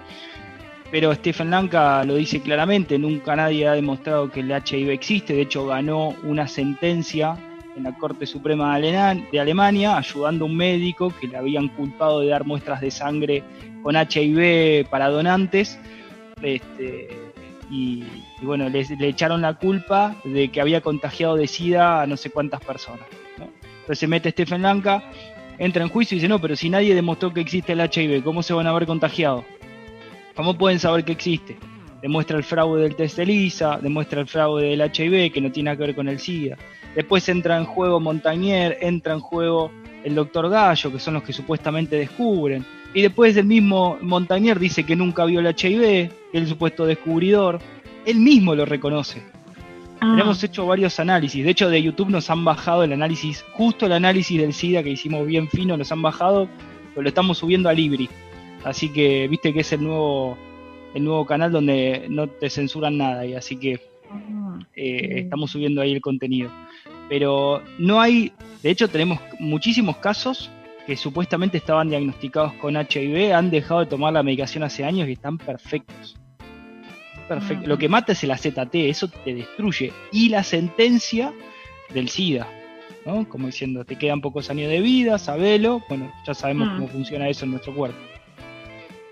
Pero 0.90 1.14
Stephen 1.14 1.50
Lanka 1.50 2.04
lo 2.04 2.16
dice 2.16 2.40
claramente, 2.40 2.98
nunca 2.98 3.36
nadie 3.36 3.68
ha 3.68 3.72
demostrado 3.72 4.30
que 4.30 4.40
el 4.40 4.50
HIV 4.50 4.90
existe, 4.90 5.34
de 5.34 5.42
hecho 5.42 5.66
ganó 5.66 6.16
una 6.24 6.48
sentencia 6.48 7.36
en 7.80 7.84
la 7.84 7.96
Corte 7.96 8.26
Suprema 8.26 8.78
de 8.78 9.40
Alemania, 9.40 9.96
ayudando 9.96 10.44
a 10.44 10.48
un 10.48 10.56
médico 10.56 11.12
que 11.18 11.26
le 11.26 11.38
habían 11.38 11.68
culpado 11.68 12.20
de 12.20 12.28
dar 12.28 12.44
muestras 12.44 12.80
de 12.80 12.90
sangre 12.90 13.42
con 13.82 13.96
HIV 13.96 14.86
para 14.88 15.08
donantes. 15.08 15.78
Este, 16.42 17.08
y, 17.70 18.04
bueno, 18.42 18.68
le, 18.68 18.86
echaron 19.08 19.40
la 19.40 19.54
culpa 19.54 20.16
de 20.24 20.50
que 20.50 20.60
había 20.60 20.80
contagiado 20.80 21.36
de 21.36 21.46
SIDA 21.46 22.02
a 22.02 22.06
no 22.06 22.16
sé 22.16 22.30
cuántas 22.30 22.60
personas. 22.60 23.06
Entonces 23.38 23.98
se 23.98 24.06
mete 24.06 24.30
Stephen 24.30 24.62
Lanka, 24.62 25.02
entra 25.58 25.82
en 25.82 25.88
juicio 25.88 26.14
y 26.14 26.18
dice, 26.18 26.28
no, 26.28 26.40
pero 26.40 26.54
si 26.56 26.68
nadie 26.68 26.94
demostró 26.94 27.32
que 27.32 27.40
existe 27.40 27.72
el 27.72 27.80
HIV, 27.80 28.22
¿cómo 28.22 28.42
se 28.42 28.52
van 28.52 28.66
a 28.66 28.70
haber 28.70 28.86
contagiado? 28.86 29.44
¿Cómo 30.34 30.56
pueden 30.56 30.78
saber 30.78 31.04
que 31.04 31.12
existe? 31.12 31.56
Demuestra 32.02 32.36
el 32.36 32.44
fraude 32.44 32.82
del 32.82 32.96
test 32.96 33.18
ELISA, 33.18 33.78
demuestra 33.78 34.20
el 34.20 34.26
fraude 34.26 34.68
del 34.68 34.80
HIV, 34.80 35.32
que 35.32 35.40
no 35.40 35.50
tiene 35.50 35.76
que 35.76 35.82
ver 35.82 35.94
con 35.94 36.08
el 36.08 36.18
SIDA. 36.18 36.56
Después 36.94 37.28
entra 37.28 37.56
en 37.56 37.64
juego 37.64 38.00
Montañer, 38.00 38.78
entra 38.80 39.14
en 39.14 39.20
juego 39.20 39.70
el 40.04 40.14
doctor 40.14 40.48
Gallo, 40.48 40.92
que 40.92 40.98
son 40.98 41.14
los 41.14 41.22
que 41.22 41.32
supuestamente 41.32 41.96
descubren. 41.96 42.64
Y 42.92 43.02
después 43.02 43.36
el 43.36 43.46
mismo 43.46 43.98
Montañer 44.00 44.58
dice 44.58 44.84
que 44.84 44.96
nunca 44.96 45.24
vio 45.24 45.40
el 45.40 45.46
HIV, 45.46 45.80
que 45.80 46.02
es 46.32 46.42
el 46.42 46.48
supuesto 46.48 46.86
descubridor. 46.86 47.60
Él 48.04 48.16
mismo 48.16 48.54
lo 48.54 48.64
reconoce. 48.64 49.22
Ah. 50.00 50.16
Hemos 50.20 50.42
hecho 50.42 50.66
varios 50.66 50.98
análisis. 50.98 51.44
De 51.44 51.50
hecho, 51.50 51.68
de 51.68 51.82
YouTube 51.82 52.08
nos 52.08 52.30
han 52.30 52.44
bajado 52.44 52.82
el 52.82 52.92
análisis, 52.92 53.44
justo 53.52 53.86
el 53.86 53.92
análisis 53.92 54.40
del 54.40 54.52
SIDA 54.52 54.82
que 54.82 54.90
hicimos 54.90 55.26
bien 55.26 55.48
fino, 55.48 55.76
nos 55.76 55.92
han 55.92 56.02
bajado, 56.02 56.48
pero 56.90 57.02
lo 57.02 57.08
estamos 57.08 57.38
subiendo 57.38 57.68
a 57.68 57.74
Libri. 57.74 58.08
Así 58.64 58.88
que 58.88 59.28
viste 59.28 59.52
que 59.52 59.60
es 59.60 59.72
el 59.72 59.84
nuevo, 59.84 60.36
el 60.94 61.04
nuevo 61.04 61.24
canal 61.26 61.52
donde 61.52 62.06
no 62.08 62.26
te 62.26 62.50
censuran 62.50 62.96
nada. 62.96 63.24
Y 63.24 63.34
así 63.34 63.56
que 63.56 63.80
ah, 64.10 64.58
eh, 64.74 65.20
estamos 65.20 65.52
subiendo 65.52 65.80
ahí 65.80 65.92
el 65.92 66.00
contenido 66.00 66.50
pero 67.10 67.60
no 67.76 68.00
hay, 68.00 68.32
de 68.62 68.70
hecho 68.70 68.88
tenemos 68.88 69.18
muchísimos 69.40 69.96
casos 69.96 70.48
que 70.86 70.96
supuestamente 70.96 71.58
estaban 71.58 71.88
diagnosticados 71.88 72.52
con 72.54 72.76
HIV, 72.76 73.34
han 73.34 73.50
dejado 73.50 73.80
de 73.80 73.86
tomar 73.86 74.12
la 74.12 74.22
medicación 74.22 74.62
hace 74.62 74.84
años 74.84 75.08
y 75.08 75.12
están 75.12 75.36
perfectos. 75.36 76.16
Perfecto. 77.28 77.66
Lo 77.68 77.78
que 77.78 77.88
mata 77.88 78.12
es 78.12 78.22
el 78.22 78.30
AZT, 78.30 78.74
eso 78.74 79.08
te 79.08 79.34
destruye. 79.34 79.92
Y 80.12 80.28
la 80.28 80.44
sentencia 80.44 81.32
del 81.92 82.08
SIDA, 82.08 82.46
¿no? 83.04 83.28
Como 83.28 83.46
diciendo, 83.46 83.84
te 83.84 83.96
quedan 83.96 84.20
pocos 84.20 84.48
años 84.48 84.70
de 84.70 84.80
vida, 84.80 85.18
sabelo. 85.18 85.82
Bueno, 85.88 86.12
ya 86.26 86.34
sabemos 86.34 86.68
mm. 86.68 86.74
cómo 86.76 86.88
funciona 86.88 87.28
eso 87.28 87.44
en 87.44 87.52
nuestro 87.52 87.74
cuerpo. 87.74 87.98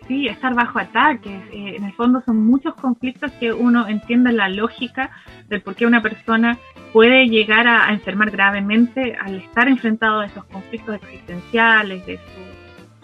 Sí, 0.07 0.27
estar 0.27 0.55
bajo 0.55 0.79
ataques. 0.79 1.43
Eh, 1.53 1.75
en 1.77 1.85
el 1.85 1.93
fondo 1.95 2.23
son 2.25 2.45
muchos 2.45 2.75
conflictos 2.75 3.31
que 3.33 3.53
uno 3.53 3.87
entiende 3.89 4.33
la 4.33 4.49
lógica 4.49 5.11
del 5.49 5.63
por 5.63 5.75
qué 5.75 5.85
una 5.87 6.03
persona 6.03 6.59
puede 6.93 7.29
llegar 7.29 7.67
a, 7.67 7.93
enfermar 7.93 8.31
gravemente 8.31 9.17
al 9.21 9.37
estar 9.37 9.69
enfrentado 9.69 10.21
a 10.21 10.27
esos 10.27 10.45
conflictos 10.45 10.97
existenciales, 10.97 12.05
de 12.07 12.19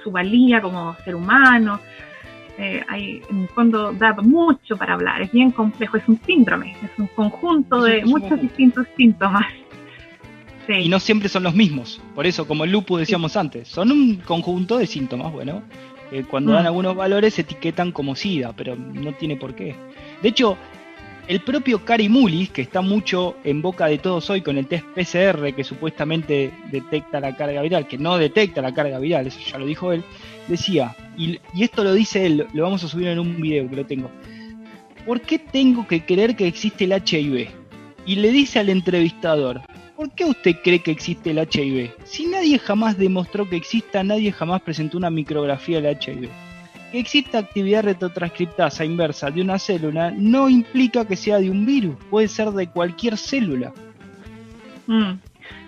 su, 0.03 0.11
valía 0.11 0.61
como 0.61 0.95
ser 1.05 1.15
humano. 1.15 1.81
Eh, 2.59 2.85
hay, 2.89 3.23
en 3.31 3.43
el 3.43 3.49
fondo 3.49 3.93
da 3.93 4.13
mucho 4.15 4.77
para 4.77 4.95
hablar, 4.95 5.23
es 5.23 5.33
bien 5.33 5.51
complejo, 5.51 5.97
es 5.97 6.07
un 6.07 6.21
síndrome, 6.25 6.77
es 6.83 6.91
un 6.99 7.09
conjunto 7.09 7.83
de 7.83 8.05
muchos 8.05 8.41
distintos 8.41 8.87
síntomas. 8.97 9.47
Y 10.67 10.89
no 10.89 10.99
siempre 10.99 11.29
son 11.29 11.43
los 11.43 11.55
mismos, 11.55 12.01
por 12.15 12.27
eso 12.27 12.47
como 12.47 12.65
el 12.65 12.73
lupus 12.73 13.01
decíamos 13.01 13.37
antes, 13.37 13.69
son 13.69 13.93
un 13.93 14.17
conjunto 14.17 14.79
de 14.79 14.87
síntomas, 14.87 15.31
bueno, 15.31 15.63
cuando 16.23 16.53
dan 16.53 16.65
mm. 16.65 16.67
algunos 16.67 16.97
valores 16.97 17.35
se 17.35 17.43
etiquetan 17.43 17.93
como 17.93 18.15
SIDA, 18.15 18.55
pero 18.55 18.77
no 18.77 19.13
tiene 19.13 19.37
por 19.37 19.55
qué. 19.55 19.75
De 20.23 20.29
hecho, 20.29 20.57
el 21.27 21.41
propio 21.41 21.85
Cari 21.85 22.09
Mullis, 22.09 22.51
que 22.51 22.63
está 22.63 22.83
mucho 22.83 23.37
en 23.45 23.63
boca 23.63 23.87
de 23.87 23.99
todos 23.99 24.29
hoy 24.29 24.43
con 24.43 24.59
el 24.59 24.67
test 24.67 24.85
PCR 24.95 25.55
que 25.55 25.65
supuestamente 25.65 26.53
detecta 26.71 27.21
la 27.21 27.35
carga 27.35 27.63
viral, 27.63 27.87
que 27.87 27.97
no 27.97 28.19
detecta 28.19 28.61
la 28.61 28.75
carga 28.75 28.99
viral, 28.99 29.27
eso 29.27 29.41
ya 29.41 29.59
lo 29.59 29.67
dijo 29.67 29.93
él, 29.93 30.05
decía, 30.49 30.95
y, 31.17 31.41
esto 31.59 31.83
lo 31.83 31.95
dice 31.95 32.27
él, 32.27 32.47
lo 32.53 32.63
vamos 32.63 32.85
a 32.85 32.89
subir 32.89 33.09
en 33.09 33.19
un 33.19 33.41
video 33.41 33.69
que 33.69 33.77
lo 33.77 33.87
tengo, 33.87 34.11
¿por 35.07 35.23
qué 35.23 35.39
tengo 35.39 35.87
que 35.87 36.05
creer 36.05 36.37
que 36.37 36.47
existe 36.47 36.85
el 36.85 36.93
HIV? 36.93 37.49
Y 38.07 38.17
le 38.17 38.31
dice 38.31 38.59
al 38.59 38.69
entrevistador, 38.69 39.63
¿por 39.97 40.11
qué 40.15 40.27
usted 40.27 40.57
cree 40.63 40.81
que 40.81 40.91
existe 40.91 41.31
el 41.31 41.39
HIV? 41.39 41.93
Si 42.05 42.27
nadie 42.27 42.59
jamás 42.59 42.99
demostró 42.99 43.49
que 43.49 43.57
exista, 43.57 44.05
nadie 44.05 44.31
jamás 44.31 44.61
presentó 44.61 44.99
una 44.99 45.09
micrografía 45.09 45.81
del 45.81 45.97
HIV 45.99 46.29
que 46.95 47.01
exista 47.01 47.39
actividad 47.39 47.83
retrotranscriptasa 47.83 48.85
inversa 48.85 49.29
de 49.29 49.43
una 49.43 49.59
célula 49.59 50.13
no 50.17 50.49
implica 50.49 51.05
que 51.05 51.17
sea 51.17 51.39
de 51.39 51.51
un 51.51 51.67
virus, 51.67 51.97
puede 52.09 52.29
ser 52.29 52.51
de 52.51 52.69
cualquier 52.69 53.17
célula. 53.17 53.73
Mm. 54.87 55.15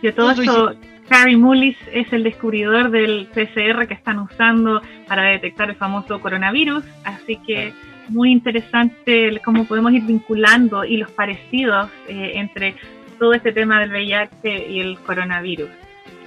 Y 0.02 0.12
todo 0.12 0.30
esto, 0.30 0.76
Harry 1.10 1.34
Mullis 1.34 1.76
es 1.92 2.12
el 2.12 2.22
descubridor 2.22 2.92
del 2.92 3.26
PCR 3.34 3.88
que 3.88 3.94
están 3.94 4.20
usando 4.20 4.80
para 5.08 5.24
detectar 5.24 5.68
el 5.68 5.74
famoso 5.74 6.20
coronavirus, 6.20 6.84
así 7.02 7.38
que 7.44 7.72
muy 8.08 8.30
interesante 8.30 9.40
cómo 9.44 9.64
podemos 9.64 9.92
ir 9.94 10.04
vinculando 10.04 10.84
y 10.84 10.96
los 10.96 11.10
parecidos 11.10 11.90
eh, 12.06 12.34
entre 12.34 12.76
todo 13.18 13.32
este 13.32 13.50
tema 13.50 13.80
del 13.80 13.90
VIH 13.90 14.70
y 14.70 14.78
el 14.78 14.96
coronavirus. 15.00 15.70